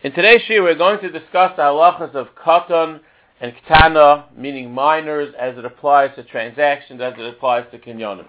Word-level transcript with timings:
In 0.00 0.12
today's 0.12 0.42
shiur, 0.42 0.62
we're 0.62 0.76
going 0.76 1.00
to 1.00 1.10
discuss 1.10 1.56
the 1.56 1.62
halachas 1.62 2.14
of 2.14 2.28
katan 2.36 3.00
and 3.40 3.52
ktana, 3.66 4.26
meaning 4.36 4.72
minors, 4.72 5.34
as 5.36 5.58
it 5.58 5.64
applies 5.64 6.14
to 6.14 6.22
transactions, 6.22 7.00
as 7.00 7.14
it 7.18 7.26
applies 7.26 7.64
to 7.72 7.80
kinyonim. 7.80 8.26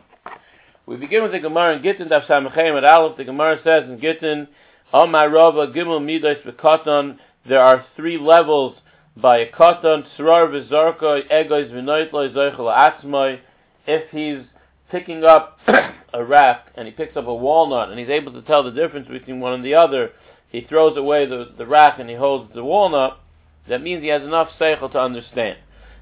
We 0.88 0.96
begin 0.96 1.22
with 1.22 1.32
the 1.32 1.40
Gemara 1.40 1.76
in 1.76 1.84
Gittin, 1.84 2.10
Daf 2.10 2.26
Samachem 2.26 2.76
at 2.76 2.84
Aleph. 2.84 3.18
The 3.18 3.24
Gemara 3.24 3.60
says 3.64 3.84
in 3.84 4.00
Gittin, 4.00 4.48
Amar 4.92 5.30
Rava 5.30 5.68
Gimel 5.68 6.02
Midos 6.02 6.44
Bekatan, 6.44 7.20
there 7.48 7.62
are 7.62 7.86
three 7.96 8.18
levels 8.18 8.76
by 9.16 9.38
a 9.38 9.52
katan, 9.52 10.08
Tzrar 10.18 10.50
V'Zarka, 10.50 11.30
Egois 11.32 11.72
V'Noitlo, 11.72 12.34
Zoichel 12.34 13.04
Atzmai. 13.06 13.42
If 13.86 14.10
he's 14.10 14.44
picking 14.90 15.24
up 15.24 15.60
a 15.68 16.26
rack 16.26 16.66
and 16.74 16.88
he 16.88 16.92
picks 16.92 17.16
up 17.16 17.28
a 17.28 17.36
walnut 17.36 17.90
and 17.90 18.00
he's 18.00 18.10
able 18.10 18.34
to 18.34 18.42
tell 18.42 18.64
the 18.64 18.72
difference 18.72 19.08
between 19.08 19.40
one 19.40 19.54
and 19.54 19.64
the 19.64 19.76
other, 19.76 20.10
he 20.50 20.62
throws 20.62 20.98
away 20.98 21.26
the, 21.26 21.54
the 21.58 21.66
rack 21.66 22.00
and 22.00 22.10
he 22.10 22.16
holds 22.16 22.54
the 22.54 22.64
walnut, 22.64 23.20
that 23.68 23.82
means 23.82 24.02
he 24.02 24.10
has 24.10 24.24
enough 24.24 24.50
seichel 24.60 24.92
to 24.92 25.00
understand. 25.00 25.60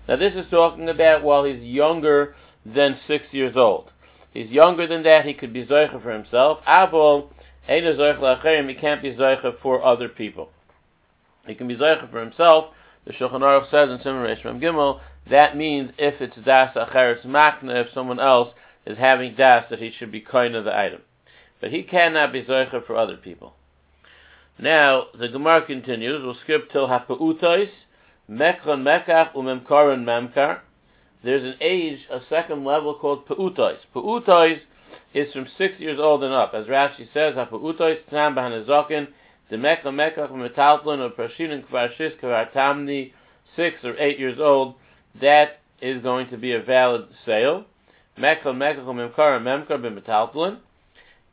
Now 0.08 0.16
this 0.16 0.34
is 0.34 0.50
talking 0.50 0.88
about 0.88 1.24
while 1.24 1.44
he's 1.44 1.62
younger 1.62 2.36
than 2.66 3.00
six 3.08 3.26
years 3.32 3.56
old. 3.56 3.92
He's 4.34 4.50
younger 4.50 4.88
than 4.88 5.04
that, 5.04 5.26
he 5.26 5.34
could 5.34 5.52
be 5.52 5.66
zeicha 5.66 6.02
for 6.02 6.12
himself. 6.12 6.60
Avol, 6.68 7.30
he 7.66 7.82
can't 8.76 9.02
be 9.02 9.16
zeicha 9.16 9.60
for 9.62 9.84
other 9.84 10.08
people. 10.08 10.50
He 11.46 11.56
can 11.56 11.68
be 11.68 11.76
zeicha 11.76 12.10
for 12.10 12.22
himself. 12.22 12.74
The 13.06 13.14
Shulchan 13.14 13.42
Aruch 13.42 13.72
says 13.72 13.90
in 13.90 14.00
Simon 14.02 14.24
Reish 14.24 14.44
Gimel, 14.62 15.00
that 15.30 15.58
means 15.58 15.92
if 15.98 16.22
it's 16.22 16.36
das 16.46 16.76
acheres 16.76 17.26
makna, 17.26 17.86
if 17.86 17.94
someone 17.94 18.20
else 18.20 18.54
is 18.86 18.98
having 18.98 19.36
das, 19.36 19.66
that 19.70 19.80
he 19.80 19.92
should 19.92 20.12
be 20.12 20.22
kind 20.22 20.56
of 20.56 20.66
the 20.66 20.78
item. 20.78 21.02
But 21.60 21.72
he 21.72 21.84
cannot 21.84 22.32
be 22.32 22.44
zeicha 22.44 22.86
for 22.86 22.96
other 22.96 23.18
people. 23.18 23.54
Now, 24.60 25.06
the 25.18 25.30
Gemara 25.30 25.66
continues, 25.66 26.24
we'll 26.24 26.38
skip 26.44 26.72
till 26.72 26.88
Hapa'utais, 26.88 27.70
Mekran 28.30 28.82
Mekach 28.82 29.34
Umemkaran 29.34 30.04
Memkar. 30.04 30.62
There's 31.24 31.44
an 31.44 31.56
age, 31.62 32.00
a 32.10 32.22
second 32.28 32.66
level 32.66 32.96
called 32.96 33.28
Pa'utais. 33.28 33.78
Pa'utais 33.96 34.60
is 35.14 35.32
from 35.32 35.48
six 35.60 35.80
years 35.80 36.00
old 36.00 36.24
and 36.24 36.34
up. 36.34 36.54
As 36.56 36.66
Rashi 36.66 37.08
says, 37.14 37.36
Hapa'utais, 37.36 38.00
Tam 38.10 38.34
Bahanazakin, 38.36 39.08
the 39.52 39.58
Mekran 39.58 39.94
Mekach 39.94 40.32
Umetaltlin, 40.32 41.00
or 41.00 41.12
Prashin 41.12 41.64
Kvarshis 41.68 42.20
Kvartamni, 42.20 43.14
six 43.56 43.78
or 43.84 43.96
eight 44.00 44.18
years 44.18 44.40
old, 44.40 44.74
that 45.22 45.60
is 45.82 46.02
going 46.02 46.30
to 46.30 46.38
be 46.38 46.54
a 46.54 46.62
valid 46.64 47.06
sale. 47.28 47.66
Mekran 48.18 48.58
Mekach 48.58 48.86
Umemkaran 48.86 49.44
Memkar 49.44 49.80
B'metaltlin, 49.80 50.58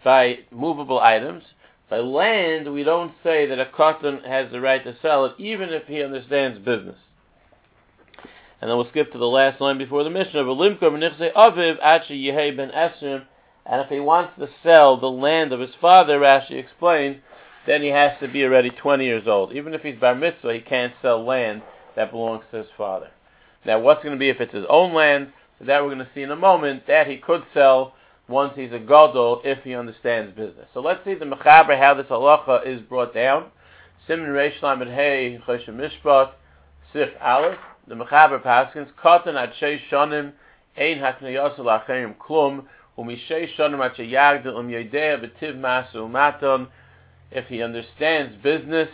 by 0.04 0.40
movable 0.50 1.00
items. 1.00 1.42
By 1.90 1.98
land, 1.98 2.72
we 2.72 2.82
don't 2.82 3.12
say 3.22 3.46
that 3.46 3.60
a 3.60 3.66
katan 3.66 4.26
has 4.26 4.50
the 4.50 4.60
right 4.60 4.82
to 4.84 4.96
sell 5.02 5.26
it, 5.26 5.34
even 5.38 5.68
if 5.70 5.86
he 5.86 6.02
understands 6.02 6.58
business. 6.58 6.96
And 8.60 8.70
then 8.70 8.78
we'll 8.78 8.88
skip 8.88 9.12
to 9.12 9.18
the 9.18 9.26
last 9.26 9.60
line 9.60 9.76
before 9.76 10.04
the 10.04 10.10
Mishnah. 10.10 10.42
aviv 10.42 11.76
ben 12.56 12.70
esrim. 12.70 13.24
And 13.66 13.80
if 13.80 13.88
he 13.88 14.00
wants 14.00 14.38
to 14.38 14.48
sell 14.62 14.98
the 14.98 15.10
land 15.10 15.52
of 15.52 15.60
his 15.60 15.74
father, 15.80 16.18
Rashi 16.18 16.52
explains, 16.52 17.18
then 17.66 17.82
he 17.82 17.88
has 17.88 18.18
to 18.20 18.28
be 18.28 18.44
already 18.44 18.70
20 18.70 19.04
years 19.04 19.26
old. 19.26 19.52
Even 19.52 19.74
if 19.74 19.82
he's 19.82 19.98
bar 19.98 20.14
mitzvah, 20.14 20.54
he 20.54 20.60
can't 20.60 20.92
sell 21.00 21.24
land 21.24 21.62
that 21.96 22.10
belongs 22.10 22.44
to 22.50 22.58
his 22.58 22.66
father. 22.76 23.10
Now, 23.64 23.80
what's 23.80 24.02
going 24.02 24.14
to 24.14 24.18
be 24.18 24.28
if 24.28 24.40
it's 24.40 24.52
his 24.52 24.66
own 24.68 24.92
land? 24.92 25.32
That 25.60 25.82
we're 25.82 25.94
going 25.94 26.06
to 26.06 26.10
see 26.14 26.22
in 26.22 26.30
a 26.30 26.36
moment. 26.36 26.86
That 26.86 27.06
he 27.06 27.16
could 27.16 27.44
sell 27.54 27.94
once 28.28 28.52
he's 28.56 28.72
a 28.72 28.78
gadol 28.78 29.40
if 29.44 29.62
he 29.64 29.74
understands 29.74 30.34
business. 30.34 30.66
So 30.72 30.80
let's 30.80 31.04
see 31.04 31.14
the 31.14 31.24
mechaber 31.24 31.78
how 31.78 31.94
this 31.94 32.06
halacha 32.06 32.66
is 32.66 32.80
brought 32.80 33.14
down. 33.14 33.46
Simon 34.06 34.28
Reish 34.28 34.60
Lamed 34.62 34.90
Hey 34.90 35.38
Choshem 35.46 35.76
Mishpat 35.76 36.32
Sif 36.92 37.10
Aleph. 37.20 37.58
The 37.86 37.94
mechaber 37.94 38.42
paskins 38.42 38.88
katan 39.02 39.34
at 39.34 39.54
shei 39.58 39.80
shanim 39.90 40.32
ein 40.76 40.98
haknayos 40.98 41.58
lacherim 41.58 42.16
klum 42.16 42.64
umishei 42.98 43.48
shanim 43.56 43.84
at 43.84 43.96
sheyagdel 43.96 44.56
um 44.56 44.68
yedea 44.68 45.20
betiv 45.20 45.58
masu 45.58 46.10
maton. 46.10 46.68
If 47.30 47.46
he 47.46 47.62
understands 47.62 48.36
business, 48.42 48.88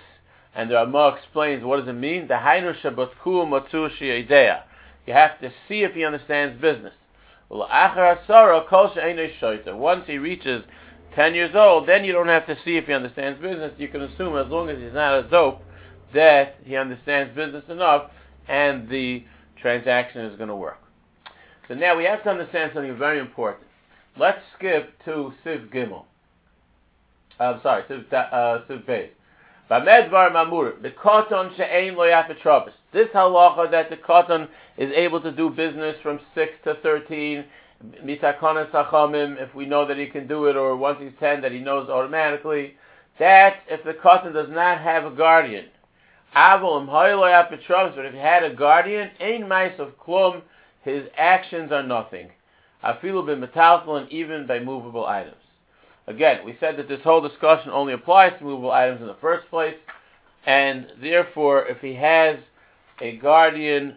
and 0.55 0.71
the 0.71 0.75
Ramah 0.75 1.17
explains 1.19 1.63
what 1.63 1.79
does 1.79 1.89
it 1.89 1.93
mean. 1.93 2.27
The 2.27 2.35
hainu 2.35 2.75
shabatku 2.81 3.47
matzu 3.47 3.91
sheyedea. 3.99 4.63
You 5.07 5.13
have 5.13 5.41
to 5.41 5.53
see 5.69 5.83
if 5.83 5.93
he 5.93 6.05
understands 6.05 6.61
business. 6.61 6.95
Once 7.51 7.73
he 10.07 10.19
reaches 10.19 10.65
10 11.17 11.35
years 11.35 11.51
old, 11.55 11.89
then 11.89 12.05
you 12.05 12.13
don't 12.13 12.29
have 12.29 12.47
to 12.47 12.57
see 12.65 12.77
if 12.77 12.87
he 12.87 12.93
understands 12.93 13.41
business. 13.41 13.73
You 13.77 13.89
can 13.89 14.03
assume 14.03 14.37
as 14.37 14.47
long 14.49 14.69
as 14.69 14.79
he's 14.79 14.93
not 14.93 15.19
a 15.19 15.29
dope 15.29 15.61
that 16.15 16.57
he 16.65 16.77
understands 16.77 17.35
business 17.35 17.65
enough 17.69 18.11
and 18.49 18.89
the 18.89 19.25
transaction 19.61 20.25
is 20.27 20.37
going 20.37 20.49
to 20.49 20.55
work. 20.57 20.79
So 21.69 21.75
now 21.75 21.97
we 21.97 22.05
have 22.05 22.23
to 22.25 22.31
understand 22.31 22.71
something 22.75 22.97
very 22.97 23.19
important. 23.19 23.67
Let's 24.17 24.41
skip 24.57 24.93
to 25.05 25.33
Siv 25.45 25.73
Gimel. 25.73 26.05
I'm 27.39 27.61
sorry, 27.63 27.83
Siv, 27.85 28.13
uh, 28.13 28.61
Siv 28.69 28.85
Beis. 28.85 29.11
Bamedvar 29.71 30.33
Mamur, 30.33 30.83
the 30.83 30.91
Koton 30.91 31.57
She'ein 31.57 31.95
Lo 31.95 32.05
Yafitrobis. 32.05 32.73
This 32.93 33.07
halacha 33.15 33.71
that 33.71 33.89
the 33.89 33.97
Koton 33.97 34.49
is 34.77 34.91
able 34.97 35.21
to 35.21 35.31
do 35.31 35.49
business 35.49 35.97
from 36.03 36.19
6 36.35 36.53
to 36.65 36.75
13, 36.83 37.45
Mitakona 38.05 38.69
Sachamim, 38.73 39.41
if 39.41 39.55
we 39.55 39.67
know 39.67 39.87
that 39.87 39.97
he 39.97 40.07
can 40.07 40.27
do 40.27 40.47
it, 40.47 40.57
or 40.57 40.75
once 40.77 40.99
he's 41.01 41.13
10 41.21 41.43
that 41.43 41.53
he 41.53 41.61
knows 41.61 41.89
automatically. 41.89 42.75
That, 43.21 43.59
if 43.69 43.85
the 43.85 43.93
Koton 43.93 44.33
does 44.33 44.49
not 44.51 44.81
have 44.81 45.05
a 45.05 45.11
guardian. 45.11 45.67
Avol 46.35 46.87
Lo 46.89 47.23
Yafitrobis, 47.23 47.95
but 47.95 48.07
if 48.07 48.13
he 48.13 48.19
had 48.19 48.43
a 48.43 48.53
guardian, 48.53 49.11
Ein 49.21 49.47
Mais 49.47 49.79
of 49.79 49.97
Klum, 50.05 50.43
his 50.83 51.05
actions 51.17 51.71
are 51.71 51.85
nothing. 51.85 52.31
Afilu 52.83 53.23
b'metalfel, 53.25 54.01
and 54.01 54.11
even 54.11 54.49
by 54.49 54.59
movable 54.59 55.07
items. 55.07 55.37
Again, 56.07 56.45
we 56.45 56.57
said 56.59 56.77
that 56.79 56.89
this 56.89 57.01
whole 57.03 57.21
discussion 57.21 57.71
only 57.71 57.93
applies 57.93 58.33
to 58.39 58.45
movable 58.45 58.73
items 58.73 59.01
in 59.01 59.07
the 59.07 59.17
first 59.21 59.49
place, 59.49 59.77
and 60.47 60.87
therefore, 61.01 61.67
if 61.67 61.79
he 61.79 61.95
has 61.95 62.37
a 63.01 63.17
guardian, 63.17 63.97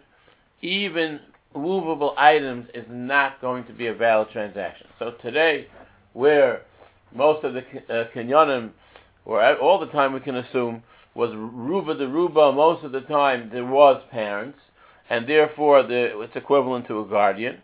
even 0.62 1.20
movable 1.54 2.14
items 2.18 2.68
is 2.74 2.86
not 2.88 3.40
going 3.40 3.64
to 3.64 3.72
be 3.72 3.86
a 3.86 3.94
valid 3.94 4.28
transaction. 4.30 4.86
So 4.98 5.12
today, 5.22 5.68
where 6.12 6.62
most 7.14 7.44
of 7.44 7.54
the 7.54 7.60
uh, 7.60 8.08
kinyonim, 8.14 8.70
or 9.24 9.56
all 9.58 9.78
the 9.78 9.86
time 9.86 10.12
we 10.12 10.20
can 10.20 10.36
assume, 10.36 10.82
was 11.14 11.30
ruba 11.34 11.94
de 11.94 12.08
ruba, 12.08 12.52
most 12.52 12.84
of 12.84 12.92
the 12.92 13.02
time 13.02 13.50
there 13.52 13.64
was 13.64 14.02
parents, 14.10 14.58
and 15.08 15.28
therefore 15.28 15.82
the, 15.82 16.20
it's 16.20 16.36
equivalent 16.36 16.86
to 16.88 17.00
a 17.00 17.04
guardian. 17.04 17.58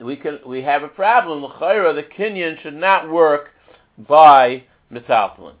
We 0.00 0.16
can 0.16 0.38
we 0.46 0.62
have 0.62 0.82
a 0.82 0.88
problem. 0.88 1.42
The 1.42 2.04
kinyan 2.18 2.60
should 2.62 2.74
not 2.74 3.10
work 3.10 3.50
by 3.98 4.64
metaltalin. 4.90 5.54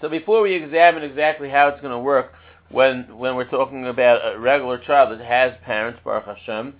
So 0.00 0.08
before 0.08 0.42
we 0.42 0.52
examine 0.54 1.02
exactly 1.02 1.48
how 1.48 1.68
it's 1.68 1.80
going 1.80 1.92
to 1.92 1.98
work 1.98 2.32
when 2.70 3.16
when 3.16 3.36
we're 3.36 3.48
talking 3.48 3.86
about 3.86 4.34
a 4.34 4.38
regular 4.38 4.78
child 4.78 5.18
that 5.18 5.24
has 5.24 5.54
parents, 5.64 5.98
Baruch 6.04 6.26
Hashem, 6.26 6.74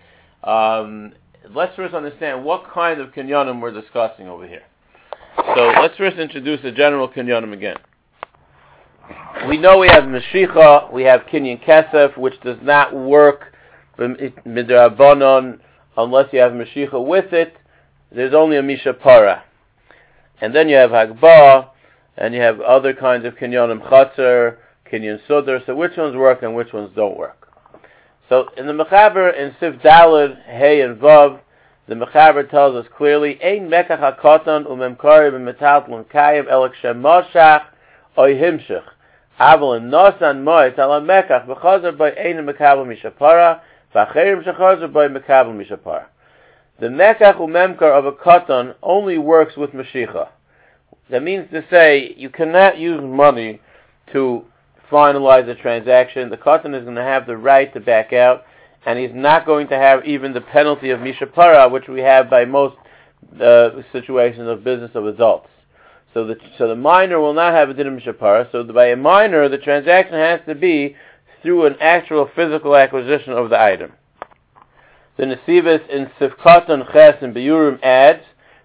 um, 0.45 1.13
let's 1.55 1.75
first 1.75 1.95
understand 1.95 2.45
what 2.45 2.71
kind 2.71 3.01
of 3.01 3.13
kinyanim 3.13 3.61
we're 3.61 3.73
discussing 3.73 4.29
over 4.29 4.47
here. 4.47 4.63
So 5.55 5.73
let's 5.81 5.97
first 5.97 6.19
introduce 6.19 6.63
the 6.63 6.73
general 6.73 7.09
kinyanim 7.09 7.53
again. 7.53 7.77
We 9.49 9.57
know 9.57 9.79
we 9.79 9.89
have 9.89 10.05
Meshicha, 10.05 10.93
we 10.93 11.05
have 11.05 11.23
Kinyan 11.23 11.65
Kesef, 11.65 12.19
which 12.19 12.39
does 12.43 12.59
not 12.61 12.95
work 12.95 13.55
midrabanon 13.99 15.61
unless 15.99 16.33
you 16.33 16.39
have 16.39 16.53
Meshicha 16.53 17.05
with 17.05 17.33
it. 17.33 17.57
There's 18.11 18.33
only 18.33 18.57
a 18.57 18.63
Misha 18.63 18.95
Para. 18.95 19.43
And 20.41 20.55
then 20.55 20.69
you 20.69 20.77
have 20.77 20.91
Hagbah, 20.91 21.71
and 22.17 22.33
you 22.35 22.41
have 22.41 22.61
other 22.61 22.95
kinds 22.95 23.27
of 23.27 23.35
kinyonim 23.35 23.87
chatzar, 23.91 24.57
kinyon 24.91 25.19
sudar. 25.29 25.67
So 25.67 25.75
which 25.75 25.97
ones 25.97 26.17
work 26.17 26.43
and 26.43 26.55
which 26.55 26.73
ones 26.73 26.91
don't 26.95 27.19
work? 27.19 27.49
So 28.29 28.49
in 28.57 28.67
the 28.67 28.73
Mechaber, 28.73 29.37
in 29.37 29.51
Siv 29.61 29.83
Dalad, 29.83 30.41
Hey 30.45 30.81
and 30.83 30.99
Vav, 30.99 31.41
the 31.89 31.97
Mechaber 31.97 32.49
tells 32.49 32.77
us 32.77 32.91
clearly, 32.97 33.43
Ein 33.43 33.69
mekach 33.69 33.99
hakotan 33.99 34.67
umemkari 34.67 35.33
b'metat 35.33 35.89
l'mkayev 35.89 36.47
elek 36.47 36.75
shemoshach 36.81 37.65
oy 38.17 38.35
himshach. 38.35 38.85
Aval 39.41 39.79
in 39.79 39.91
nosan 39.91 40.45
moit 40.45 40.79
ala 40.79 41.01
mekach 41.01 41.47
b'chazer 41.47 41.97
by 41.97 42.11
ein 42.11 42.37
mekabel 42.47 42.87
mishapara, 42.87 43.61
The 43.93 44.07
mekach 46.87 47.37
umemkar 47.37 47.99
of 47.99 48.07
a 48.07 48.13
katan 48.13 48.75
only 48.83 49.19
works 49.19 49.57
with 49.57 49.71
mashicha. 49.71 50.29
That 51.11 51.23
means 51.23 51.51
to 51.51 51.65
say 51.71 52.15
you 52.17 52.29
cannot 52.29 52.79
use 52.79 53.01
money 53.03 53.61
to 54.13 54.45
finalize 54.91 55.49
a 55.49 55.55
transaction. 55.55 56.31
The 56.31 56.37
katan 56.37 56.77
is 56.77 56.85
going 56.85 56.97
to 56.97 57.03
have 57.03 57.27
the 57.27 57.37
right 57.37 57.73
to 57.75 57.81
back 57.81 58.13
out, 58.13 58.45
and 58.85 58.99
he's 58.99 59.15
not 59.15 59.47
going 59.47 59.69
to 59.69 59.77
have 59.77 60.05
even 60.05 60.35
the 60.35 60.41
penalty 60.41 60.91
of 60.91 61.01
mishapara, 61.01 61.71
which 61.71 61.89
we 61.89 62.01
have 62.01 62.29
by 62.29 62.45
most 62.45 62.77
uh, 63.41 63.71
situations 63.93 64.49
of 64.49 64.63
business 64.63 64.91
of 64.95 65.07
adults. 65.07 65.49
So 66.15 66.27
the 66.27 66.37
so 66.57 66.69
the 66.69 66.77
minor 66.77 67.21
will 67.21 67.35
not 67.35 67.55
have 67.55 67.71
a 67.71 67.75
din 67.75 67.99
mishapara. 67.99 68.51
So 68.53 68.65
by 68.65 68.87
a 68.87 68.97
minor, 68.97 69.49
the 69.49 69.59
transaction 69.59 70.15
has 70.15 70.41
to 70.47 70.55
be 70.55 70.97
through 71.43 71.67
an 71.67 71.77
actual 71.81 72.29
physical 72.35 72.77
acquisition 72.77 73.33
of 73.33 73.51
the 73.51 73.61
item. 73.61 73.93
The 75.17 75.25
Nesivus 75.25 75.89
in 75.89 76.11
Sifkatan 76.21 76.93
Ches 76.93 77.17
and 77.23 77.35
Beyurim 77.35 77.83
adds, 77.83 78.23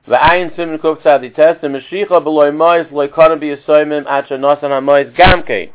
V'ayin 0.07 0.55
simin 0.55 0.79
kuf 0.79 1.01
tzadites, 1.01 1.61
the 1.61 1.67
Mashiach 1.67 2.23
beloy 2.23 2.51
mois 2.51 2.85
loy 2.91 3.07
kana 3.07 3.37
biyasoymim 3.37 4.05
atcha 4.05 4.33
nosan 4.33 4.69
ha-mois 4.69 5.05
gamkein. 5.17 5.71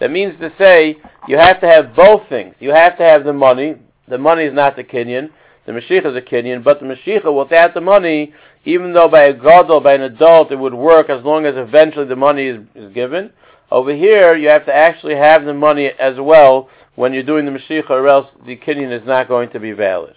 That 0.00 0.10
means 0.10 0.38
to 0.40 0.52
say, 0.58 0.96
you 1.28 1.36
have 1.36 1.60
to 1.60 1.66
have 1.66 1.94
both 1.94 2.28
things. 2.28 2.54
You 2.58 2.70
have 2.70 2.96
to 2.98 3.02
have 3.02 3.24
the 3.24 3.32
money. 3.32 3.76
The 4.08 4.18
money 4.18 4.44
is 4.44 4.54
not 4.54 4.76
the 4.76 4.84
Kenyan. 4.84 5.30
The 5.66 5.72
Mashiach 5.72 6.06
is 6.06 6.16
a 6.16 6.22
Kenyan, 6.22 6.64
but 6.64 6.80
the 6.80 6.86
Mashiach, 6.86 7.24
without 7.36 7.74
the 7.74 7.80
money, 7.80 8.32
even 8.64 8.92
though 8.92 9.08
by 9.08 9.24
a 9.24 9.32
gadol, 9.32 9.80
by 9.80 9.94
an 9.94 10.02
adult, 10.02 10.52
it 10.52 10.58
would 10.58 10.74
work 10.74 11.10
as 11.10 11.24
long 11.24 11.44
as 11.44 11.54
eventually 11.56 12.06
the 12.06 12.16
money 12.16 12.46
is, 12.46 12.60
is 12.74 12.92
given. 12.92 13.30
Over 13.70 13.94
here, 13.94 14.34
you 14.34 14.48
have 14.48 14.66
to 14.66 14.74
actually 14.74 15.16
have 15.16 15.44
the 15.44 15.54
money 15.54 15.86
as 15.86 16.16
well 16.18 16.68
when 16.96 17.12
you're 17.12 17.22
doing 17.22 17.44
the 17.44 17.52
Mashiach, 17.52 17.88
or 17.88 18.08
else 18.08 18.26
the 18.44 18.56
Kenyan 18.56 18.92
is 18.92 19.06
not 19.06 19.28
going 19.28 19.50
to 19.50 19.60
be 19.60 19.72
valid. 19.72 20.14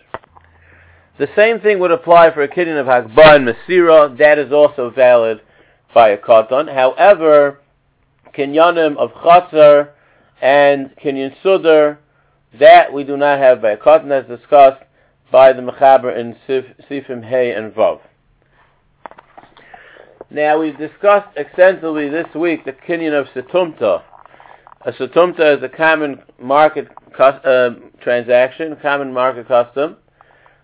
The 1.19 1.27
same 1.35 1.59
thing 1.59 1.77
would 1.79 1.91
apply 1.91 2.33
for 2.33 2.41
a 2.41 2.47
Kenyan 2.47 2.79
of 2.79 2.87
Hagbah 2.87 3.35
and 3.35 3.47
Masira. 3.47 4.17
That 4.17 4.39
is 4.39 4.51
also 4.51 4.89
valid 4.89 5.41
by 5.93 6.09
a 6.09 6.17
Katan. 6.17 6.73
However, 6.73 7.59
Kenyanim 8.35 8.97
of 8.97 9.11
Chatzar 9.11 9.91
and 10.41 10.89
Kenyan 10.95 11.35
Sudar, 11.43 11.99
that 12.59 12.91
we 12.91 13.03
do 13.03 13.15
not 13.15 13.37
have 13.37 13.61
by 13.61 13.71
a 13.71 13.77
Katan 13.77 14.11
as 14.11 14.27
discussed 14.27 14.83
by 15.31 15.53
the 15.53 15.61
Mechaber 15.61 16.17
in 16.17 16.35
Sif, 16.47 16.65
Sifim 16.89 17.23
Hay 17.29 17.51
and 17.51 17.71
Vav. 17.73 17.99
Now 20.33 20.59
we've 20.59 20.77
discussed 20.79 21.37
extensively 21.37 22.09
this 22.09 22.25
week 22.33 22.65
the 22.65 22.71
Kenyan 22.71 23.13
of 23.13 23.27
Satumta. 23.35 24.01
A 24.81 24.91
Satumta 24.91 25.55
is 25.55 25.63
a 25.63 25.69
common 25.69 26.23
market 26.41 26.87
uh, 27.19 27.69
transaction, 28.01 28.75
common 28.81 29.13
market 29.13 29.47
custom. 29.47 29.97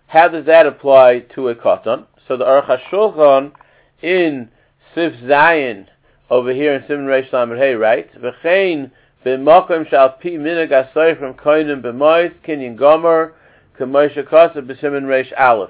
How 0.08 0.28
does 0.28 0.48
that 0.48 0.66
apply 0.66 1.20
to 1.36 1.50
a 1.50 1.56
Katan? 1.56 2.08
So 2.28 2.36
the 2.36 2.46
Aruch 2.46 2.80
HaShulchan 2.92 3.52
in 4.02 4.50
Sif 4.96 5.14
Zayin 5.22 5.86
over 6.32 6.52
here 6.52 6.74
in 6.74 6.82
Simon 6.88 7.06
Reish 7.06 7.32
Lamed 7.32 7.60
Hey 7.60 7.76
writes, 7.76 8.10
V'chein 8.18 8.90
b'makom 9.24 9.88
shal 9.88 10.10
pi 10.14 11.14
from 11.14 11.36
koinim 11.36 11.84
b'mois 11.84 12.34
kinyan 12.44 12.76
gomer 12.76 13.36
k'moish 13.80 14.18
akasa 14.18 14.64
b'simon 14.64 15.04
Reish 15.04 15.32
Aleph. 15.40 15.70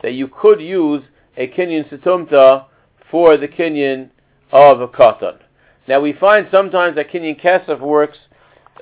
That 0.00 0.14
you 0.14 0.26
could 0.26 0.62
use 0.62 1.02
a 1.36 1.48
kinyan 1.48 1.86
situmta 1.90 2.64
for 3.10 3.36
the 3.36 3.48
kinyan 3.48 4.10
of 4.52 4.80
a 4.80 4.88
katan. 4.88 5.38
Now 5.88 6.00
we 6.00 6.12
find 6.12 6.48
sometimes 6.50 6.96
that 6.96 7.10
kinyan 7.10 7.40
kesef 7.40 7.80
works 7.80 8.18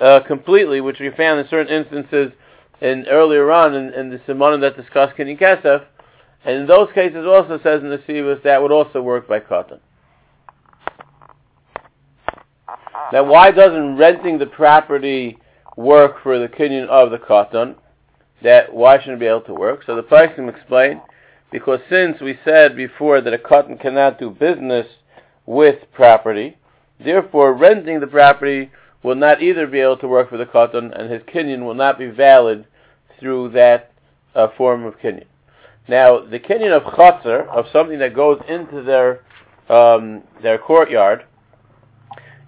uh, 0.00 0.21
completely, 0.26 0.81
which 0.81 1.00
we 1.00 1.11
found 1.11 1.41
in 1.41 1.49
certain 1.49 1.73
instances 1.73 2.32
in 2.81 3.06
earlier 3.09 3.50
on 3.50 3.75
in, 3.75 3.94
in 3.94 4.11
the 4.11 4.19
simonim 4.19 4.61
that 4.61 4.76
discussed 4.76 5.17
kinyan 5.17 5.38
kesef, 5.38 5.85
and 6.44 6.56
in 6.56 6.67
those 6.67 6.88
cases 6.94 7.26
also 7.26 7.59
says 7.62 7.82
in 7.82 7.91
the 7.91 7.99
Sivas 7.99 8.43
that 8.43 8.61
would 8.61 8.73
also 8.73 9.00
work 9.00 9.29
by 9.29 9.41
katan. 9.41 9.81
Now, 13.12 13.25
why 13.25 13.50
doesn't 13.50 13.97
renting 13.97 14.38
the 14.38 14.47
property 14.47 15.38
work 15.76 16.23
for 16.23 16.38
the 16.38 16.49
kinyan 16.49 16.88
of 16.88 17.11
the 17.11 17.19
katan? 17.19 17.76
That 18.43 18.75
why 18.75 18.99
shouldn't 18.99 19.17
it 19.17 19.21
be 19.21 19.26
able 19.26 19.43
to 19.43 19.55
work? 19.55 19.85
So 19.87 19.97
the 19.97 20.03
Paisim 20.03 20.55
explain 20.55 21.00
because 21.54 21.78
since 21.88 22.20
we 22.20 22.36
said 22.44 22.76
before 22.76 23.20
that 23.20 23.32
a 23.32 23.38
katan 23.38 23.80
cannot 23.80 24.18
do 24.18 24.28
business 24.28 24.88
with 25.46 25.76
property, 25.92 26.56
therefore 26.98 27.54
renting 27.54 28.00
the 28.00 28.08
property 28.08 28.72
will 29.04 29.14
not 29.14 29.40
either 29.40 29.64
be 29.68 29.78
able 29.78 29.96
to 29.96 30.08
work 30.08 30.28
for 30.28 30.36
the 30.36 30.46
katan, 30.46 30.90
and 30.98 31.12
his 31.12 31.22
kinyan 31.22 31.64
will 31.64 31.76
not 31.76 31.96
be 31.96 32.08
valid 32.08 32.66
through 33.20 33.48
that 33.50 33.92
uh, 34.34 34.48
form 34.56 34.84
of 34.84 34.98
kinyan. 34.98 35.26
Now, 35.86 36.26
the 36.26 36.40
kinyan 36.40 36.76
of 36.76 36.82
chatzar, 36.92 37.46
of 37.46 37.66
something 37.72 38.00
that 38.00 38.16
goes 38.16 38.42
into 38.48 38.82
their 38.82 39.20
um, 39.68 40.24
their 40.42 40.58
courtyard, 40.58 41.24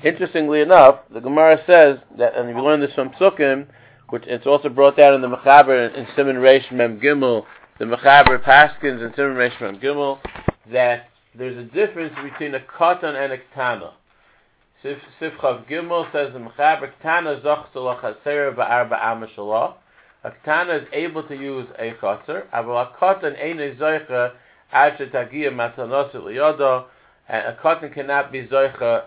Interestingly 0.05 0.61
enough, 0.63 0.99
the 1.15 1.21
Gemara 1.21 1.59
says 1.65 1.99
that, 2.19 2.37
and 2.37 2.55
we 2.55 2.61
learn 2.61 2.81
this 2.81 2.93
from 2.93 3.11
Psukim, 3.11 3.67
which 4.11 4.25
it's 4.27 4.47
also 4.47 4.69
brought 4.69 4.97
down 4.97 5.15
in 5.15 5.23
the 5.23 5.29
Mechaber 5.29 5.97
in 5.97 6.07
Simon 6.15 6.37
Reish 6.37 6.71
Mem 6.71 7.01
Gimel, 7.01 7.47
the 7.79 7.85
Mechaber 7.85 8.43
Paskins 8.43 9.05
and 9.05 9.13
Simon 9.15 9.37
Reish 9.37 9.83
Gimel, 9.83 10.19
that 10.73 11.09
there's 11.35 11.59
a 11.59 11.65
difference 11.65 12.15
between 12.23 12.55
a 12.55 12.61
katan 12.61 13.15
and 13.15 13.35
a 13.35 13.39
ktana. 13.55 13.93
Sif, 14.83 14.99
Sifchav 15.21 15.69
Gimel 15.69 16.11
says 16.11 16.33
the 16.33 16.39
Mechaber 16.39 16.91
ktana 17.03 17.43
zoch 17.43 17.67
salachasera 17.75 18.57
ba'arba 18.57 18.99
amashalah. 18.99 19.75
A 20.25 20.31
ktana 20.31 20.83
is 20.83 20.89
able 20.95 21.23
to 21.25 21.35
use 21.35 21.67
a 21.79 21.91
chaser, 22.01 22.47
but 22.51 22.71
a 22.71 22.93
katan 22.99 23.37
ain't 23.39 23.79
zoicha 23.79 24.33
ad 24.73 24.97
shetagia 24.97 25.51
matanosu 25.51 26.15
liyodo, 26.15 26.87
and 27.29 27.47
a 27.47 27.59
katan 27.63 27.93
cannot 27.93 28.33
be 28.33 28.47
zoicha 28.47 29.05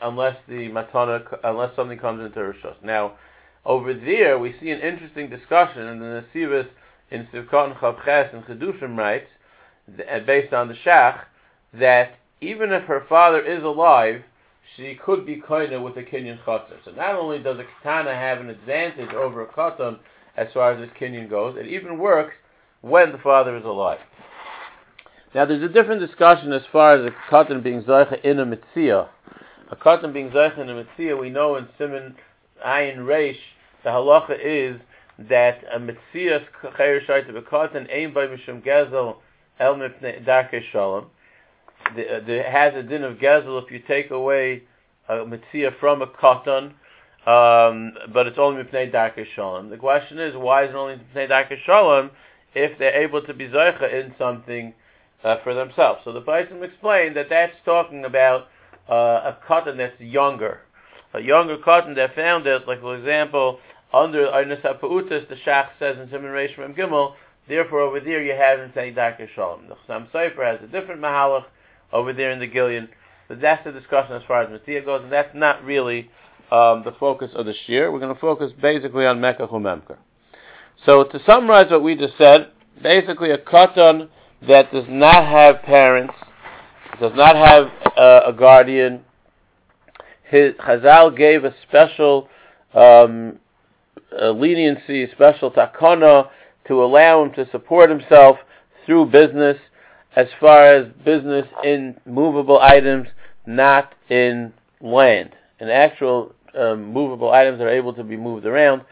unless 0.00 0.36
the 0.46 0.68
matana, 0.68 1.24
unless 1.42 1.74
something 1.74 1.98
comes 1.98 2.24
into 2.24 2.38
Rishos. 2.38 2.76
Now, 2.84 3.14
over 3.64 3.92
there, 3.92 4.38
we 4.38 4.54
see 4.60 4.70
an 4.70 4.80
interesting 4.80 5.28
discussion 5.28 5.88
in 5.88 5.98
the 5.98 6.24
Nesivus 6.32 6.68
in 7.10 7.26
Sivkot 7.32 7.78
Chavches 7.78 8.34
and 8.34 8.44
Chedushim 8.44 8.96
writes, 8.96 9.28
uh, 9.88 10.18
based 10.20 10.52
on 10.52 10.68
the 10.68 10.74
Shach, 10.74 11.20
that 11.74 12.16
even 12.40 12.72
if 12.72 12.84
her 12.84 13.04
father 13.08 13.40
is 13.40 13.62
alive, 13.62 14.22
she 14.76 14.94
could 14.94 15.24
be 15.24 15.40
koina 15.40 15.82
with 15.82 15.96
a 15.96 16.02
kinyan 16.02 16.42
chatzar. 16.44 16.76
So 16.84 16.90
not 16.90 17.14
only 17.14 17.38
does 17.38 17.58
a 17.58 17.64
katana 17.64 18.14
have 18.14 18.40
an 18.40 18.50
advantage 18.50 19.12
over 19.14 19.42
a 19.42 19.46
katan 19.46 19.98
as 20.36 20.48
far 20.52 20.72
as 20.72 20.80
this 20.80 20.96
kinyan 21.00 21.30
goes, 21.30 21.56
it 21.56 21.66
even 21.66 21.98
works 21.98 22.34
when 22.82 23.12
the 23.12 23.18
father 23.18 23.56
is 23.56 23.64
alive. 23.64 24.00
Now 25.34 25.44
there's 25.46 25.62
a 25.62 25.68
different 25.68 26.00
discussion 26.00 26.52
as 26.52 26.62
far 26.72 26.94
as 26.94 27.06
a 27.06 27.32
katan 27.32 27.62
being 27.62 27.82
zaycha 27.84 28.22
in 28.24 28.40
a 28.40 28.44
mitzvah 28.44 29.08
a 29.68 29.76
katan 29.76 30.12
being 30.12 30.30
zeich 30.30 30.58
in 30.58 30.68
a 30.68 30.74
mitzvah, 30.74 31.16
we 31.16 31.30
know 31.30 31.56
in 31.56 31.66
Simon 31.78 32.14
Ayin 32.64 32.98
Reish, 32.98 33.38
the 33.82 33.90
halacha 33.90 34.38
is 34.42 34.80
that 35.18 35.64
a 35.72 35.78
mitzvah 35.78 36.46
chayer 36.78 37.04
shaita 37.06 37.30
bekatan 37.30 37.86
aim 37.90 38.12
by 38.12 38.26
mishum 38.26 38.62
gezel 38.62 39.16
el 39.58 39.74
mipnei 39.76 40.24
darkei 40.24 40.62
shalom. 40.70 41.06
There 41.94 42.50
has 42.50 42.74
a 42.74 42.82
din 42.82 43.04
of 43.04 43.18
gezel 43.18 43.62
if 43.64 43.70
you 43.70 43.78
take 43.78 44.10
away 44.10 44.62
a 45.08 45.24
mitzvah 45.24 45.72
from 45.80 46.02
a 46.02 46.06
katan, 46.06 46.72
um, 47.26 47.94
but 48.12 48.26
it's 48.26 48.38
only 48.38 48.62
mipnei 48.62 48.92
darkei 48.92 49.26
shalom. 49.34 49.70
The 49.70 49.78
question 49.78 50.18
is, 50.18 50.34
why 50.36 50.64
is 50.64 50.70
it 50.70 50.76
only 50.76 50.96
mipnei 50.96 51.28
darkei 51.28 51.58
shalom 51.64 52.10
if 52.54 52.78
they're 52.78 53.02
able 53.02 53.22
to 53.22 53.32
be 53.32 53.48
zeicha 53.48 53.92
in 53.92 54.14
something 54.18 54.74
uh, 55.24 55.36
for 55.42 55.54
themselves? 55.54 56.00
So 56.04 56.12
the 56.12 56.22
Baisim 56.22 56.62
explained 56.62 57.16
that 57.16 57.28
that's 57.30 57.56
talking 57.64 58.04
about 58.04 58.48
uh, 58.90 59.32
a 59.32 59.38
katan 59.48 59.78
that's 59.78 59.98
younger. 59.98 60.60
A 61.14 61.20
younger 61.20 61.56
katan 61.56 61.94
that 61.96 62.14
found 62.14 62.46
it, 62.46 62.68
like 62.68 62.82
for 62.82 62.96
example, 62.96 63.60
under 64.02 64.26
HaPa'utas, 64.26 65.28
the 65.28 65.36
Shach 65.46 65.68
says 65.78 65.96
in 65.98 66.08
Simon 66.10 66.30
Reish 66.30 66.58
Mem 66.58 66.74
Gimel, 66.74 67.14
therefore 67.48 67.80
over 67.80 68.00
there 68.00 68.22
you 68.22 68.32
have 68.32 68.60
in 68.60 68.70
Tzani 68.70 68.94
Darkei 68.94 69.28
Shalom. 69.34 69.68
The 69.68 69.76
Chassam 69.88 70.10
Sofer 70.10 70.58
has 70.58 70.60
a 70.62 70.70
different 70.70 71.00
Mahalach 71.00 71.44
over 71.92 72.12
there 72.12 72.30
in 72.30 72.38
the 72.38 72.48
gilyon, 72.48 72.88
but 73.28 73.40
that's 73.40 73.64
the 73.64 73.72
discussion 73.72 74.14
as 74.14 74.22
far 74.28 74.42
as 74.42 74.50
Matia 74.50 74.84
goes, 74.84 75.02
and 75.02 75.12
that's 75.12 75.34
not 75.34 75.64
really 75.64 76.10
um, 76.50 76.82
the 76.84 76.94
focus 76.98 77.30
of 77.34 77.46
the 77.46 77.54
shiur. 77.66 77.92
We're 77.92 78.00
going 78.00 78.14
to 78.14 78.20
focus 78.20 78.52
basically 78.60 79.06
on 79.06 79.18
Mekach 79.18 79.50
Memker. 79.50 79.96
So 80.84 81.04
to 81.04 81.20
summarize 81.24 81.70
what 81.70 81.82
we 81.82 81.96
just 81.96 82.18
said, 82.18 82.50
basically 82.82 83.30
a 83.30 83.38
katan 83.38 84.08
that 84.46 84.70
does 84.72 84.84
not 84.88 85.24
have 85.26 85.62
parents 85.62 86.14
does 87.00 87.12
not 87.14 87.36
have 87.36 87.66
uh, 87.96 88.20
a 88.26 88.32
guardian. 88.32 89.02
His, 90.24 90.54
Chazal 90.54 91.16
gave 91.16 91.44
a 91.44 91.54
special 91.68 92.28
um, 92.74 93.38
leniency, 94.24 95.08
special 95.12 95.50
takana 95.50 96.28
to 96.68 96.82
allow 96.82 97.24
him 97.24 97.32
to 97.34 97.48
support 97.50 97.90
himself 97.90 98.38
through 98.84 99.06
business 99.06 99.56
as 100.14 100.26
far 100.40 100.74
as 100.74 100.86
business 101.04 101.46
in 101.62 101.96
movable 102.06 102.58
items, 102.60 103.08
not 103.46 103.94
in 104.08 104.52
land. 104.80 105.30
And 105.60 105.70
actual 105.70 106.34
um, 106.58 106.92
movable 106.92 107.30
items 107.30 107.60
are 107.60 107.68
able 107.68 107.92
to 107.94 108.04
be 108.04 108.16
moved 108.16 108.46
around, 108.46 108.82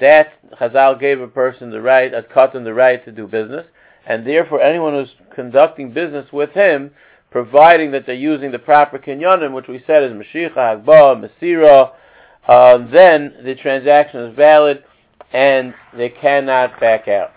that 0.00 0.32
Chazal 0.58 0.98
gave 0.98 1.20
a 1.20 1.28
person 1.28 1.70
the 1.70 1.80
right, 1.80 2.12
a 2.14 2.22
katan 2.22 2.64
the 2.64 2.72
right 2.72 3.04
to 3.04 3.12
do 3.12 3.26
business, 3.26 3.66
and 4.06 4.26
therefore 4.26 4.62
anyone 4.62 4.94
who's 4.94 5.14
conducting 5.34 5.92
business 5.92 6.26
with 6.32 6.50
him 6.50 6.90
providing 7.30 7.92
that 7.92 8.06
they're 8.06 8.14
using 8.14 8.50
the 8.50 8.58
proper 8.58 8.98
kinyanim, 8.98 9.52
which 9.52 9.68
we 9.68 9.82
said 9.86 10.02
is 10.02 10.12
Mashiach, 10.12 10.54
Hagbah, 10.54 11.30
Masira, 11.40 11.92
uh, 12.48 12.78
then 12.90 13.34
the 13.44 13.54
transaction 13.54 14.20
is 14.20 14.36
valid 14.36 14.84
and 15.32 15.74
they 15.96 16.08
cannot 16.08 16.78
back 16.80 17.06
out. 17.08 17.30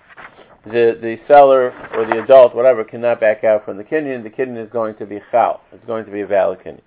the 0.65 0.97
the 1.01 1.17
seller 1.27 1.71
or 1.93 2.05
the 2.05 2.23
adult, 2.23 2.55
whatever, 2.55 2.83
cannot 2.83 3.19
back 3.19 3.43
out 3.43 3.65
from 3.65 3.77
the 3.77 3.83
kinyan. 3.83 4.23
The 4.23 4.29
kinyan 4.29 4.63
is 4.63 4.71
going 4.71 4.95
to 4.95 5.05
be 5.05 5.19
chal. 5.31 5.61
It's 5.71 5.85
going 5.85 6.05
to 6.05 6.11
be 6.11 6.21
a 6.21 6.27
valid 6.27 6.59
kinyan. 6.59 6.81